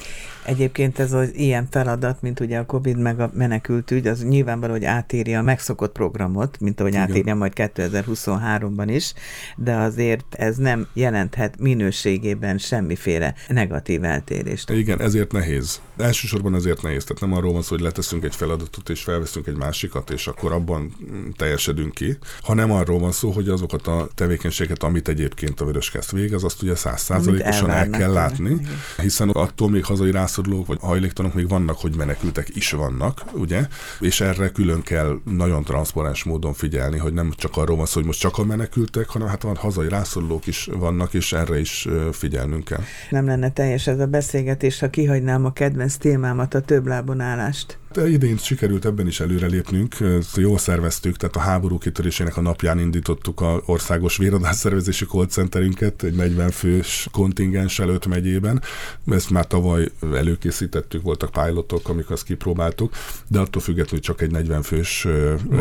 Egyébként 0.49 0.99
ez 0.99 1.13
az 1.13 1.35
ilyen 1.35 1.67
feladat, 1.71 2.23
mint 2.23 2.41
ugye 2.41 2.59
a 2.59 2.67
Covid 2.67 2.99
meg 2.99 3.21
a 3.21 3.31
menekültügy, 3.35 4.07
az 4.07 4.25
nyilvánvaló, 4.25 4.73
hogy 4.73 4.85
átírja 4.85 5.39
a 5.39 5.43
megszokott 5.43 5.93
programot, 5.93 6.61
mint 6.61 6.81
ahogy 6.81 6.93
Igen. 6.93 7.03
átírja 7.03 7.35
majd 7.35 7.53
2023-ban 7.57 8.87
is, 8.87 9.15
de 9.57 9.75
azért 9.75 10.35
ez 10.35 10.57
nem 10.57 10.87
jelenthet 10.93 11.59
minőségében 11.59 12.59
semmiféle 12.59 13.35
negatív 13.49 14.05
eltérést. 14.05 14.71
Igen, 14.71 15.01
ezért 15.01 15.33
nehéz. 15.33 15.81
Elsősorban 15.97 16.55
ezért 16.55 16.83
nehéz. 16.83 17.05
Tehát 17.05 17.23
nem 17.23 17.33
arról 17.33 17.53
van 17.53 17.63
szó, 17.63 17.75
hogy 17.75 17.85
leteszünk 17.85 18.25
egy 18.25 18.35
feladatot 18.35 18.89
és 18.89 19.03
felveszünk 19.03 19.47
egy 19.47 19.57
másikat, 19.69 20.11
és 20.11 20.27
akkor 20.27 20.53
abban 20.53 20.95
teljesedünk 21.37 21.95
ki, 21.95 22.19
hanem 22.41 22.73
arról 22.73 22.99
van 22.99 23.13
szó, 23.13 23.31
hogy 23.31 23.49
azokat 23.49 23.87
a 23.87 24.09
tevékenységeket, 24.15 24.83
amit 24.83 25.09
egyébként 25.09 25.61
a 25.61 25.65
Vöröskeszt 25.65 26.11
végez, 26.11 26.43
azt 26.43 26.63
ugye 26.63 26.75
százszázalékosan 26.75 27.71
el 27.71 27.91
kell 27.91 28.13
látni, 28.13 28.51
Igen. 28.51 28.67
hiszen 28.97 29.29
attól 29.29 29.71
még 29.71 29.85
hazai 29.85 30.11
rászorulók 30.11 30.67
vagy 30.67 30.79
hajléktalanok 30.81 31.37
még 31.37 31.49
vannak, 31.49 31.81
hogy 31.81 31.97
menekültek 31.97 32.57
is 32.57 32.71
vannak, 32.71 33.23
ugye? 33.33 33.67
És 34.01 34.21
erre 34.21 34.49
külön 34.49 34.83
kell 34.83 35.21
nagyon 35.25 35.65
transzparens 35.65 36.25
módon 36.25 36.53
figyelni, 36.53 36.99
hogy 36.99 37.13
nem 37.13 37.33
csak 37.37 37.57
arról 37.57 37.77
van 37.77 37.87
szó, 37.87 37.95
hogy 37.95 38.07
most 38.07 38.21
csak 38.21 38.39
a 38.39 38.45
menekültek, 38.45 39.09
hanem 39.09 39.29
hát 39.29 39.43
van 39.43 39.57
hazai 39.57 39.89
rászorulók 39.89 40.47
is 40.47 40.69
vannak, 40.73 41.15
és 41.15 41.33
erre 41.33 41.61
is 41.61 41.89
figyelnünk 42.13 42.65
kell. 42.65 42.83
Nem 43.11 43.27
lenne 43.27 43.51
teljes 43.51 43.87
ez 43.87 44.01
a 44.01 44.07
beszélgetés, 44.07 44.79
ha 44.79 44.91
kihagynám 44.91 45.45
a 45.45 45.53
kedvenc 45.53 45.97
témámat, 45.97 46.55
a 46.55 46.61
többlábon 46.61 47.21
állást. 47.21 47.79
De 47.93 48.09
idén 48.09 48.37
sikerült 48.37 48.85
ebben 48.85 49.07
is 49.07 49.21
előrelépnünk, 49.21 49.97
jól 50.37 50.59
szerveztük, 50.59 51.17
tehát 51.17 51.37
a 51.37 51.41
háború 51.41 51.79
kitörésének 51.79 52.37
a 52.37 52.41
napján 52.41 52.79
indítottuk 52.79 53.41
a 53.41 53.63
országos 53.67 54.17
véradásszervezési 54.17 55.05
call 55.05 55.27
centerünket, 55.27 56.03
egy 56.03 56.15
40 56.15 56.51
fős 56.51 57.09
kontingens 57.13 57.79
előtt 57.79 58.07
megyében. 58.07 58.63
Ezt 59.07 59.31
már 59.31 59.47
tavaly 59.47 59.89
előkészítettük, 60.15 61.03
voltak 61.03 61.31
pilotok, 61.31 61.89
amikor 61.89 62.13
azt 62.13 62.25
kipróbáltuk, 62.25 62.93
de 63.29 63.39
attól 63.39 63.63
függetlenül 63.63 64.01
csak 64.01 64.21
egy 64.21 64.31
40 64.31 64.63
fős 64.63 65.07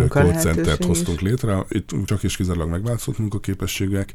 call 0.08 0.34
centert 0.34 0.86
hoztunk 0.86 1.22
létre. 1.22 1.66
Itt 1.70 1.90
csak 2.06 2.24
is 2.24 2.36
kizárólag 2.36 2.70
megváltozott 2.70 3.18
munkaképességek 3.18 4.12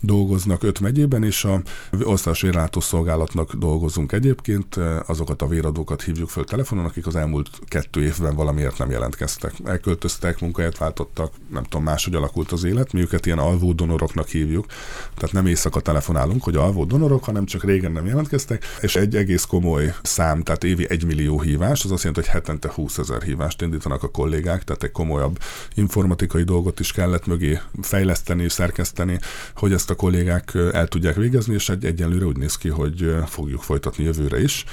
dolgoznak 0.00 0.62
öt 0.62 0.80
megyében, 0.80 1.22
és 1.22 1.44
a 1.44 1.62
országos 2.02 2.44
szolgálatnak 2.84 3.54
dolgozunk 3.54 4.12
egyébként. 4.12 4.76
Azokat 5.06 5.42
a 5.42 5.46
véradókat 5.46 6.02
hívjuk 6.02 6.28
föl 6.28 6.44
telefonon, 6.44 6.84
akik 6.84 7.06
az 7.06 7.16
elmúlt 7.16 7.57
kettő 7.68 8.02
évben 8.02 8.34
valamiért 8.34 8.78
nem 8.78 8.90
jelentkeztek. 8.90 9.52
Elköltöztek, 9.64 10.40
munkahelyet 10.40 10.78
váltottak, 10.78 11.32
nem 11.50 11.62
tudom, 11.62 11.82
máshogy 11.82 12.14
alakult 12.14 12.52
az 12.52 12.64
élet. 12.64 12.92
Mi 12.92 13.00
őket 13.00 13.26
ilyen 13.26 13.38
alvó 13.38 13.72
donoroknak 13.72 14.28
hívjuk. 14.28 14.66
Tehát 15.14 15.32
nem 15.32 15.46
éjszaka 15.46 15.80
telefonálunk, 15.80 16.42
hogy 16.42 16.56
alvó 16.56 16.84
donorok, 16.84 17.24
hanem 17.24 17.44
csak 17.44 17.64
régen 17.64 17.92
nem 17.92 18.06
jelentkeztek, 18.06 18.64
és 18.80 18.96
egy 18.96 19.16
egész 19.16 19.44
komoly 19.44 19.94
szám, 20.02 20.42
tehát 20.42 20.64
évi 20.64 20.86
egy 20.88 21.04
millió 21.04 21.40
hívás, 21.40 21.84
az 21.84 21.90
azt 21.90 22.04
jelenti, 22.04 22.28
hogy 22.28 22.40
hetente 22.40 22.70
20 22.74 22.98
ezer 22.98 23.22
hívást 23.22 23.62
indítanak 23.62 24.02
a 24.02 24.08
kollégák, 24.08 24.64
tehát 24.64 24.82
egy 24.82 24.92
komolyabb 24.92 25.38
informatikai 25.74 26.42
dolgot 26.42 26.80
is 26.80 26.92
kellett 26.92 27.26
mögé 27.26 27.60
fejleszteni, 27.82 28.48
szerkeszteni, 28.48 29.18
hogy 29.54 29.72
ezt 29.72 29.90
a 29.90 29.94
kollégák 29.94 30.54
el 30.72 30.88
tudják 30.88 31.14
végezni, 31.14 31.54
és 31.54 31.68
egy 31.68 31.84
egyenlőre 31.84 32.24
úgy 32.24 32.36
néz 32.36 32.56
ki, 32.56 32.68
hogy 32.68 33.14
fogjuk 33.26 33.62
folytatni 33.62 34.04
jövőre 34.04 34.40
is 34.42 34.64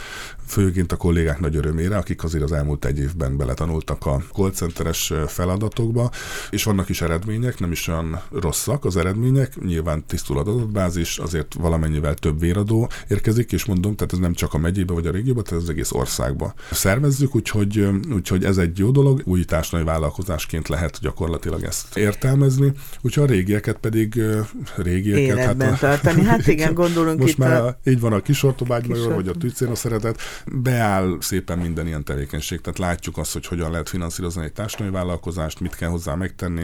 főként 0.47 0.91
a 0.91 0.95
kollégák 0.95 1.39
nagy 1.39 1.55
örömére, 1.55 1.97
akik 1.97 2.23
azért 2.23 2.43
az 2.43 2.51
elmúlt 2.65 2.85
egy 2.85 2.99
évben 2.99 3.37
beletanultak 3.37 4.05
a 4.05 4.23
call 4.33 4.51
centeres 4.51 5.13
feladatokba, 5.27 6.11
és 6.49 6.63
vannak 6.63 6.89
is 6.89 7.01
eredmények, 7.01 7.59
nem 7.59 7.71
is 7.71 7.87
olyan 7.87 8.21
rosszak 8.31 8.85
az 8.85 8.97
eredmények, 8.97 9.61
nyilván 9.63 10.05
tisztul 10.05 10.37
adatbázis, 10.37 11.17
azért 11.17 11.53
valamennyivel 11.53 12.13
több 12.13 12.39
véradó 12.39 12.89
érkezik, 13.07 13.51
és 13.51 13.65
mondom, 13.65 13.95
tehát 13.95 14.13
ez 14.13 14.19
nem 14.19 14.33
csak 14.33 14.53
a 14.53 14.57
megyébe 14.57 14.93
vagy 14.93 15.07
a 15.07 15.11
régióba, 15.11 15.41
tehát 15.41 15.63
az 15.63 15.69
egész 15.69 15.91
országba 15.91 16.53
szervezzük, 16.71 17.35
úgyhogy, 17.35 17.87
úgyhogy 18.13 18.43
ez 18.43 18.57
egy 18.57 18.77
jó 18.77 18.91
dolog, 18.91 19.21
új 19.25 19.43
társadalmi 19.43 19.85
vállalkozásként 19.85 20.67
lehet 20.67 20.99
gyakorlatilag 21.01 21.63
ezt 21.63 21.97
értelmezni, 21.97 22.71
úgyhogy 23.01 23.23
a 23.23 23.27
régieket 23.27 23.77
pedig 23.77 24.21
régieket. 24.75 25.37
Hát 25.37 25.45
Életben 25.45 25.69
hát 25.69 25.83
a, 25.83 25.87
tartani, 25.87 26.23
hát 26.23 26.47
igen, 26.55 26.73
gondolunk 26.73 27.19
most 27.19 27.31
itt 27.31 27.37
már 27.37 27.61
a... 27.61 27.79
így 27.85 27.99
van 27.99 28.13
a 28.13 28.21
kisortobágymajor, 28.21 29.13
vagy 29.13 29.27
a 29.27 29.33
tűzcéna 29.33 29.75
szeretet, 29.75 30.19
beáll 30.45 31.17
szépen 31.19 31.57
minden 31.57 31.87
ilyen 31.87 32.03
tevékenység, 32.03 32.54
tehát 32.61 32.79
látjuk 32.79 33.17
azt, 33.17 33.33
hogy 33.33 33.47
hogyan 33.47 33.71
lehet 33.71 33.89
finanszírozni 33.89 34.43
egy 34.43 34.53
társadalmi 34.53 34.93
vállalkozást, 34.93 35.59
mit 35.59 35.75
kell 35.75 35.89
hozzá 35.89 36.15
megtenni. 36.15 36.63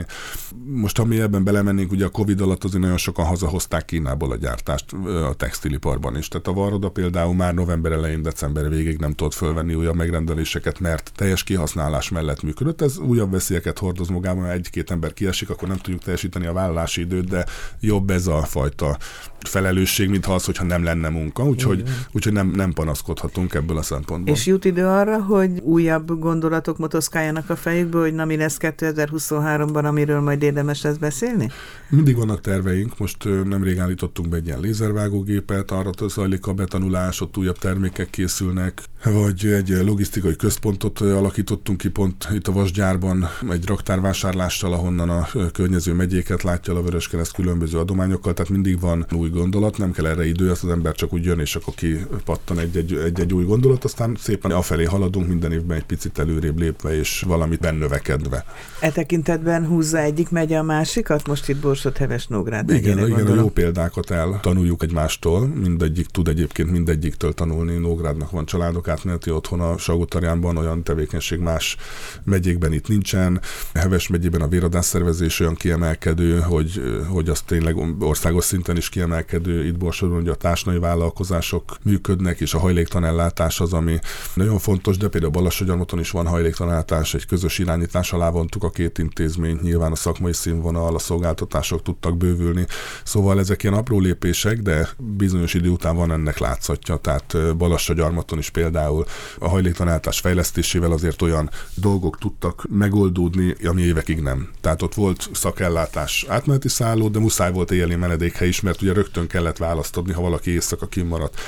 Most, 0.65 0.97
ha 0.97 1.05
mi 1.05 1.21
ebben 1.21 1.43
belemennénk, 1.43 1.91
ugye 1.91 2.05
a 2.05 2.09
Covid 2.09 2.41
alatt 2.41 2.63
azért 2.63 2.81
nagyon 2.81 2.97
sokan 2.97 3.25
hazahozták 3.25 3.85
Kínából 3.85 4.31
a 4.31 4.35
gyártást 4.35 4.93
a 5.29 5.33
textiliparban 5.33 6.17
is. 6.17 6.27
Tehát 6.27 6.47
a 6.47 6.53
Varroda 6.53 6.89
például 6.89 7.35
már 7.35 7.53
november 7.53 7.91
elején, 7.91 8.21
december 8.21 8.69
végig 8.69 8.97
nem 8.97 9.13
tudott 9.13 9.33
fölvenni 9.33 9.73
újabb 9.73 9.95
megrendeléseket, 9.95 10.79
mert 10.79 11.11
teljes 11.15 11.43
kihasználás 11.43 12.09
mellett 12.09 12.41
működött. 12.41 12.81
Ez 12.81 12.97
újabb 12.97 13.31
veszélyeket 13.31 13.79
hordoz 13.79 14.07
magában, 14.07 14.43
ha 14.43 14.51
egy-két 14.51 14.91
ember 14.91 15.13
kiesik, 15.13 15.49
akkor 15.49 15.67
nem 15.67 15.77
tudjuk 15.77 16.01
teljesíteni 16.03 16.45
a 16.45 16.53
vállalási 16.53 17.01
időt, 17.01 17.29
de 17.29 17.45
jobb 17.79 18.09
ez 18.09 18.27
a 18.27 18.43
fajta 18.43 18.97
felelősség, 19.39 20.09
mint 20.09 20.25
az, 20.25 20.45
hogyha 20.45 20.63
nem 20.63 20.83
lenne 20.83 21.09
munka, 21.09 21.43
úgyhogy, 21.43 21.83
úgyhogy 22.11 22.33
nem, 22.33 22.47
nem 22.47 22.73
panaszkodhatunk 22.73 23.53
ebből 23.53 23.77
a 23.77 23.81
szempontból. 23.81 24.35
És 24.35 24.45
jut 24.45 24.65
idő 24.65 24.85
arra, 24.85 25.23
hogy 25.23 25.51
újabb 25.81 26.19
gondolatok 26.19 26.77
motoszkáljanak 26.77 27.49
a 27.49 27.55
fejükbe, 27.55 27.99
hogy 27.99 28.13
na 28.13 28.25
mi 28.25 28.35
lesz 28.35 28.57
2023-ban, 28.59 29.83
amiről 29.83 30.19
majd 30.19 30.41
érdemes 30.43 30.81
lesz 30.81 30.95
beszélni? 30.95 31.49
Mindig 31.89 32.15
vannak 32.15 32.41
terveink, 32.41 32.97
most 32.97 33.23
nemrég 33.43 33.79
állítottunk 33.79 34.29
be 34.29 34.37
egy 34.37 34.45
ilyen 34.45 34.59
lézervágógépet, 34.59 35.71
arra 35.71 35.89
zajlik 36.07 36.47
a 36.47 36.53
betanulás, 36.53 37.21
ott 37.21 37.37
újabb 37.37 37.57
termékek 37.57 38.09
készülnek, 38.09 38.83
vagy 39.03 39.45
egy 39.45 39.69
logisztikai 39.85 40.35
központot 40.35 40.99
alakítottunk 40.99 41.77
ki 41.77 41.89
pont 41.89 42.27
itt 42.33 42.47
a 42.47 42.51
Vasgyárban, 42.51 43.27
egy 43.49 43.65
raktárvásárlással, 43.65 44.73
ahonnan 44.73 45.09
a 45.09 45.27
környező 45.53 45.93
megyéket 45.93 46.43
látja 46.43 46.75
a 46.75 46.81
Vöröskereszt 46.81 47.33
különböző 47.33 47.77
adományokkal, 47.77 48.33
tehát 48.33 48.51
mindig 48.51 48.79
van 48.79 49.05
új 49.11 49.29
gondolat, 49.29 49.77
nem 49.77 49.91
kell 49.91 50.05
erre 50.05 50.27
idő, 50.27 50.49
az, 50.49 50.63
az 50.63 50.69
ember 50.69 50.95
csak 50.95 51.13
úgy 51.13 51.25
jön, 51.25 51.39
és 51.39 51.55
akkor 51.55 51.73
kipattan 51.73 52.59
egy-egy, 52.59 52.93
egy-egy 52.93 53.33
új 53.33 53.43
gondolat, 53.43 53.83
aztán 53.83 54.17
szépen 54.19 54.51
afelé 54.51 54.83
haladunk 54.83 55.27
minden 55.27 55.51
évben 55.51 55.70
egy 55.75 55.83
picit 55.85 56.19
előrébb 56.19 56.59
lépve, 56.59 56.97
és 56.97 57.23
valamit 57.27 57.59
bennövekedve. 57.59 58.45
E 58.79 58.91
tekintetben 58.91 59.67
húzza 59.67 59.97
egyik 59.97 60.29
megye 60.29 60.57
a 60.57 60.63
másikat? 60.63 61.27
Most 61.27 61.49
itt 61.49 61.57
Borsod 61.57 61.97
Heves 61.97 62.27
Nógrád 62.27 62.69
Igen, 62.69 62.97
igen 62.97 63.09
gondolom. 63.09 63.37
a 63.37 63.41
jó 63.41 63.49
példákat 63.49 64.11
el 64.11 64.39
tanuljuk 64.41 64.83
egymástól, 64.83 65.47
mindegyik 65.47 66.07
tud 66.07 66.27
egyébként 66.27 66.71
mindegyiktől 66.71 67.33
tanulni. 67.33 67.77
Nógrádnak 67.77 68.31
van 68.31 68.45
családok 68.45 68.87
átmeneti 68.87 69.31
otthon 69.31 69.61
a 69.61 69.77
Sagutarjánban, 69.77 70.57
olyan 70.57 70.83
tevékenység 70.83 71.39
más 71.39 71.77
megyékben 72.23 72.73
itt 72.73 72.87
nincsen. 72.87 73.41
Heves 73.73 74.07
megyében 74.07 74.41
a 74.41 74.47
véradás 74.47 74.85
szervezés 74.85 75.39
olyan 75.39 75.55
kiemelkedő, 75.55 76.39
hogy, 76.39 76.81
hogy 77.09 77.29
az 77.29 77.41
tényleg 77.41 77.75
országos 77.99 78.43
szinten 78.43 78.77
is 78.77 78.89
kiemelkedő. 78.89 79.65
Itt 79.65 79.77
Borsodon 79.77 80.15
hogy 80.15 80.29
a 80.29 80.35
társnai 80.35 80.79
vállalkozások 80.79 81.77
működnek, 81.83 82.39
és 82.39 82.53
a 82.53 82.59
hajléktanellátás 82.59 83.59
az, 83.61 83.73
ami 83.73 83.99
nagyon 84.33 84.59
fontos, 84.59 84.97
de 84.97 85.07
például 85.07 85.33
Balassagyarmaton 85.61 85.99
is 85.99 86.11
van 86.11 86.27
hajléktanellátás, 86.27 87.13
egy 87.13 87.25
közös 87.25 87.59
irányítás 87.59 88.13
alá 88.13 88.29
vontuk 88.29 88.63
a 88.63 88.69
két 88.69 88.97
intézményt, 88.97 89.61
nyilván 89.61 89.91
a 89.91 89.95
szakmai 89.95 90.33
színvonal, 90.33 90.95
a 90.95 90.99
szolgáltatások 90.99 91.81
tudtak 91.81 92.17
bővülni. 92.17 92.65
Szóval 93.03 93.39
ezek 93.39 93.63
ilyen 93.63 93.75
apró 93.75 93.99
lépések, 93.99 94.57
de 94.57 94.89
bizonyos 94.97 95.53
idő 95.53 95.69
után 95.69 95.95
van 95.95 96.11
ennek 96.11 96.37
látszatja. 96.37 96.95
Tehát 96.95 97.57
Balassagyarmaton 97.57 98.37
is 98.37 98.49
például 98.49 99.05
a 99.39 99.49
hajléktanellátás 99.49 100.19
fejlesztésével 100.19 100.91
azért 100.91 101.21
olyan 101.21 101.49
dolgok 101.73 102.17
tudtak 102.17 102.65
megoldódni, 102.69 103.55
ami 103.63 103.81
évekig 103.81 104.21
nem. 104.21 104.49
Tehát 104.61 104.81
ott 104.81 104.93
volt 104.93 105.29
szakellátás 105.33 106.25
átmeneti 106.27 106.69
szálló, 106.69 107.09
de 107.09 107.19
muszáj 107.19 107.51
volt 107.51 107.71
éjjeli 107.71 107.95
menedékhely 107.95 108.47
is, 108.47 108.61
mert 108.61 108.81
ugye 108.81 108.93
rögtön 108.93 109.27
kellett 109.27 109.57
választani, 109.57 110.11
ha 110.11 110.21
valaki 110.21 110.51
éjszaka 110.51 110.87
kimaradt. 110.87 111.39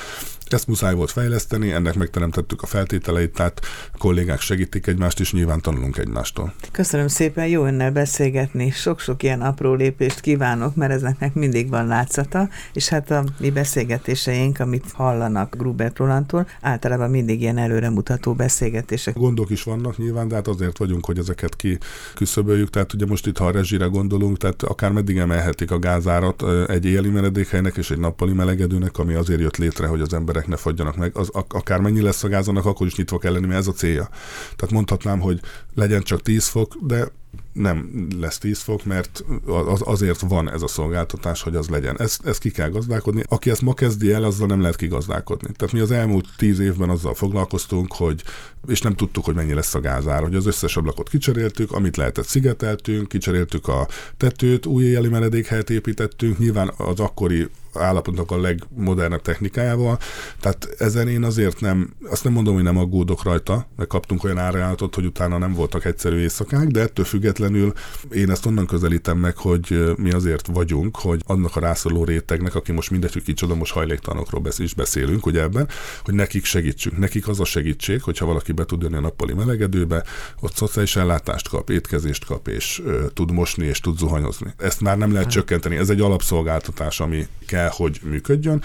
Ezt 0.48 0.66
muszáj 0.66 0.94
volt 0.94 1.10
fejleszteni, 1.10 1.72
ennek 1.72 1.94
megteremtettük 1.94 2.62
a 2.62 2.66
feltételeit, 2.66 3.32
tehát 3.32 3.60
kollégák 3.98 4.40
segítik 4.40 4.86
egymást, 4.86 5.20
és 5.20 5.32
nyilván 5.32 5.60
tanulunk 5.60 5.98
egymástól. 5.98 6.54
Köszönöm 6.72 7.08
szépen, 7.08 7.46
jó 7.46 7.64
önnel 7.64 7.90
beszélgetni. 7.90 8.70
Sok-sok 8.70 9.22
ilyen 9.22 9.40
apró 9.40 9.74
lépést 9.74 10.20
kívánok, 10.20 10.74
mert 10.74 10.92
ezeknek 10.92 11.34
mindig 11.34 11.68
van 11.68 11.86
látszata, 11.86 12.48
és 12.72 12.88
hát 12.88 13.10
a 13.10 13.24
mi 13.38 13.50
beszélgetéseink, 13.50 14.60
amit 14.60 14.92
hallanak 14.92 15.56
Grubert 15.56 15.98
Rolandtól, 15.98 16.46
általában 16.60 17.10
mindig 17.10 17.40
ilyen 17.40 17.58
előremutató 17.58 18.34
beszélgetések. 18.34 19.14
Gondok 19.14 19.50
is 19.50 19.62
vannak 19.62 19.98
nyilván, 19.98 20.28
de 20.28 20.34
hát 20.34 20.48
azért 20.48 20.78
vagyunk, 20.78 21.04
hogy 21.04 21.18
ezeket 21.18 21.56
kiküszöböljük. 21.56 22.70
Tehát 22.70 22.92
ugye 22.92 23.06
most 23.06 23.26
itt, 23.26 23.38
ha 23.38 23.46
a 23.46 23.50
rezsire 23.50 23.86
gondolunk, 23.86 24.36
tehát 24.36 24.62
akár 24.62 24.92
meddig 24.92 25.16
emelhetik 25.16 25.70
a 25.70 25.78
gázárat 25.78 26.42
egy 26.68 26.84
éjjeli 26.84 27.08
menedékhelynek 27.08 27.76
és 27.76 27.90
egy 27.90 27.98
nappali 27.98 28.32
melegedőnek, 28.32 28.98
ami 28.98 29.14
azért 29.14 29.40
jött 29.40 29.56
létre, 29.56 29.86
hogy 29.86 30.00
az 30.00 30.14
emberek 30.14 30.32
emberek 30.34 30.48
ne 30.48 30.56
fagyjanak 30.56 30.96
meg, 30.96 31.16
az 31.16 31.30
akár 31.48 31.80
mennyi 31.80 32.00
lesz 32.00 32.24
a 32.24 32.28
gáz, 32.28 32.48
annak 32.48 32.64
akkor 32.64 32.86
is 32.86 32.94
nyitva 32.94 33.18
kell 33.18 33.32
lenni, 33.32 33.46
mert 33.46 33.60
ez 33.60 33.66
a 33.66 33.72
célja. 33.72 34.08
Tehát 34.56 34.74
mondhatnám, 34.74 35.20
hogy 35.20 35.40
legyen 35.74 36.02
csak 36.02 36.22
10 36.22 36.46
fok, 36.46 36.76
de 36.80 37.08
nem 37.52 38.08
lesz 38.20 38.38
10 38.38 38.58
fok, 38.58 38.84
mert 38.84 39.24
az, 39.46 39.80
azért 39.84 40.20
van 40.20 40.50
ez 40.50 40.62
a 40.62 40.66
szolgáltatás, 40.66 41.42
hogy 41.42 41.56
az 41.56 41.68
legyen. 41.68 42.00
Ezt, 42.00 42.26
ezt 42.26 42.40
ki 42.40 42.50
kell 42.50 42.68
gazdálkodni. 42.68 43.22
Aki 43.28 43.50
ezt 43.50 43.62
ma 43.62 43.74
kezdi 43.74 44.12
el, 44.12 44.24
azzal 44.24 44.46
nem 44.46 44.60
lehet 44.60 44.76
kigazdálkodni. 44.76 45.48
Tehát 45.56 45.74
mi 45.74 45.80
az 45.80 45.90
elmúlt 45.90 46.26
10 46.36 46.58
évben 46.58 46.90
azzal 46.90 47.14
foglalkoztunk, 47.14 47.92
hogy, 47.92 48.22
és 48.66 48.80
nem 48.80 48.94
tudtuk, 48.94 49.24
hogy 49.24 49.34
mennyi 49.34 49.54
lesz 49.54 49.74
a 49.74 49.80
gázár, 49.80 50.22
hogy 50.22 50.34
az 50.34 50.46
összes 50.46 50.76
ablakot 50.76 51.08
kicseréltük, 51.08 51.72
amit 51.72 51.96
lehetett 51.96 52.26
szigeteltünk, 52.26 53.08
kicseréltük 53.08 53.68
a 53.68 53.88
tetőt, 54.16 54.66
új 54.66 54.84
éjjeli 54.84 55.08
menedékhelyet 55.08 55.70
építettünk, 55.70 56.38
nyilván 56.38 56.72
az 56.76 57.00
akkori 57.00 57.48
állapotnak 57.74 58.30
a 58.30 58.40
legmodernebb 58.40 59.22
technikájával. 59.22 59.98
Tehát 60.40 60.74
ezen 60.78 61.08
én 61.08 61.24
azért 61.24 61.60
nem, 61.60 61.94
azt 62.10 62.24
nem 62.24 62.32
mondom, 62.32 62.54
hogy 62.54 62.62
nem 62.62 62.78
aggódok 62.78 63.22
rajta, 63.22 63.66
mert 63.76 63.88
kaptunk 63.88 64.24
olyan 64.24 64.38
árajánlatot, 64.38 64.94
hogy 64.94 65.04
utána 65.04 65.38
nem 65.38 65.52
voltak 65.52 65.84
egyszerű 65.84 66.18
éjszakák, 66.18 66.66
de 66.66 66.80
ettől 66.80 67.04
függetlenül 67.24 67.72
én 68.12 68.30
ezt 68.30 68.46
onnan 68.46 68.66
közelítem 68.66 69.18
meg, 69.18 69.36
hogy 69.36 69.94
mi 69.96 70.12
azért 70.12 70.46
vagyunk, 70.46 70.96
hogy 70.96 71.22
annak 71.26 71.56
a 71.56 71.60
rászoruló 71.60 72.04
rétegnek, 72.04 72.54
aki 72.54 72.72
most 72.72 72.90
mindegy, 72.90 73.12
hogy 73.12 73.22
kicsoda, 73.22 73.54
most 73.54 73.72
hajléktalanokról 73.72 74.42
is 74.58 74.74
beszélünk, 74.74 75.26
ugye 75.26 75.42
ebben, 75.42 75.68
hogy 76.04 76.14
nekik 76.14 76.44
segítsünk. 76.44 76.98
Nekik 76.98 77.28
az 77.28 77.40
a 77.40 77.44
segítség, 77.44 78.02
hogyha 78.02 78.26
valaki 78.26 78.52
be 78.52 78.64
tud 78.64 78.82
jönni 78.82 78.96
a 78.96 79.00
nappali 79.00 79.32
melegedőbe, 79.32 80.04
ott 80.40 80.54
szociális 80.54 80.96
ellátást 80.96 81.48
kap, 81.48 81.70
étkezést 81.70 82.24
kap, 82.24 82.48
és 82.48 82.82
ö, 82.84 83.06
tud 83.14 83.32
mosni, 83.32 83.66
és 83.66 83.80
tud 83.80 83.98
zuhanyozni. 83.98 84.54
Ezt 84.56 84.80
már 84.80 84.98
nem 84.98 85.12
lehet 85.12 85.30
csökkenteni. 85.30 85.76
Ez 85.76 85.90
egy 85.90 86.00
alapszolgáltatás, 86.00 87.00
ami 87.00 87.26
kell, 87.46 87.68
hogy 87.72 88.00
működjön, 88.02 88.62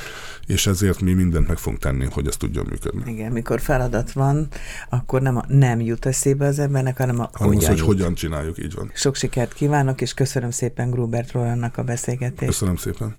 és 0.48 0.68
ezért 0.68 1.02
mi 1.02 1.14
mindent 1.14 1.48
meg 1.48 1.58
fogunk 1.58 1.82
tenni, 1.82 2.08
hogy 2.12 2.28
ez 2.28 2.38
tudjon 2.38 2.66
működni. 2.70 3.12
Igen, 3.12 3.32
mikor 3.32 3.62
feladat 3.62 4.12
van, 4.12 4.48
akkor 4.90 5.22
nem, 5.22 5.38
a, 5.38 5.44
nem 5.48 5.82
jut 5.82 6.06
eszébe 6.06 6.46
az 6.46 6.60
embernek, 6.60 6.98
hanem 6.98 7.20
a 7.20 7.30
hanem 7.34 7.54
hogyan 7.54 7.62
az, 7.62 7.68
hogy 7.68 7.78
jut. 7.78 7.88
hogyan 7.88 8.14
csináljuk, 8.54 8.58
így 8.58 8.74
van. 8.74 8.92
Sok 8.94 9.16
sikert 9.16 9.54
kívánok, 9.54 10.02
és 10.02 10.14
köszönöm 10.14 10.52
szépen 10.52 10.90
Grubert 10.90 11.32
Rolandnak 11.32 11.78
a 11.78 11.84
beszélgetést. 11.84 12.52
Köszönöm 12.52 12.76
szépen. 12.76 13.18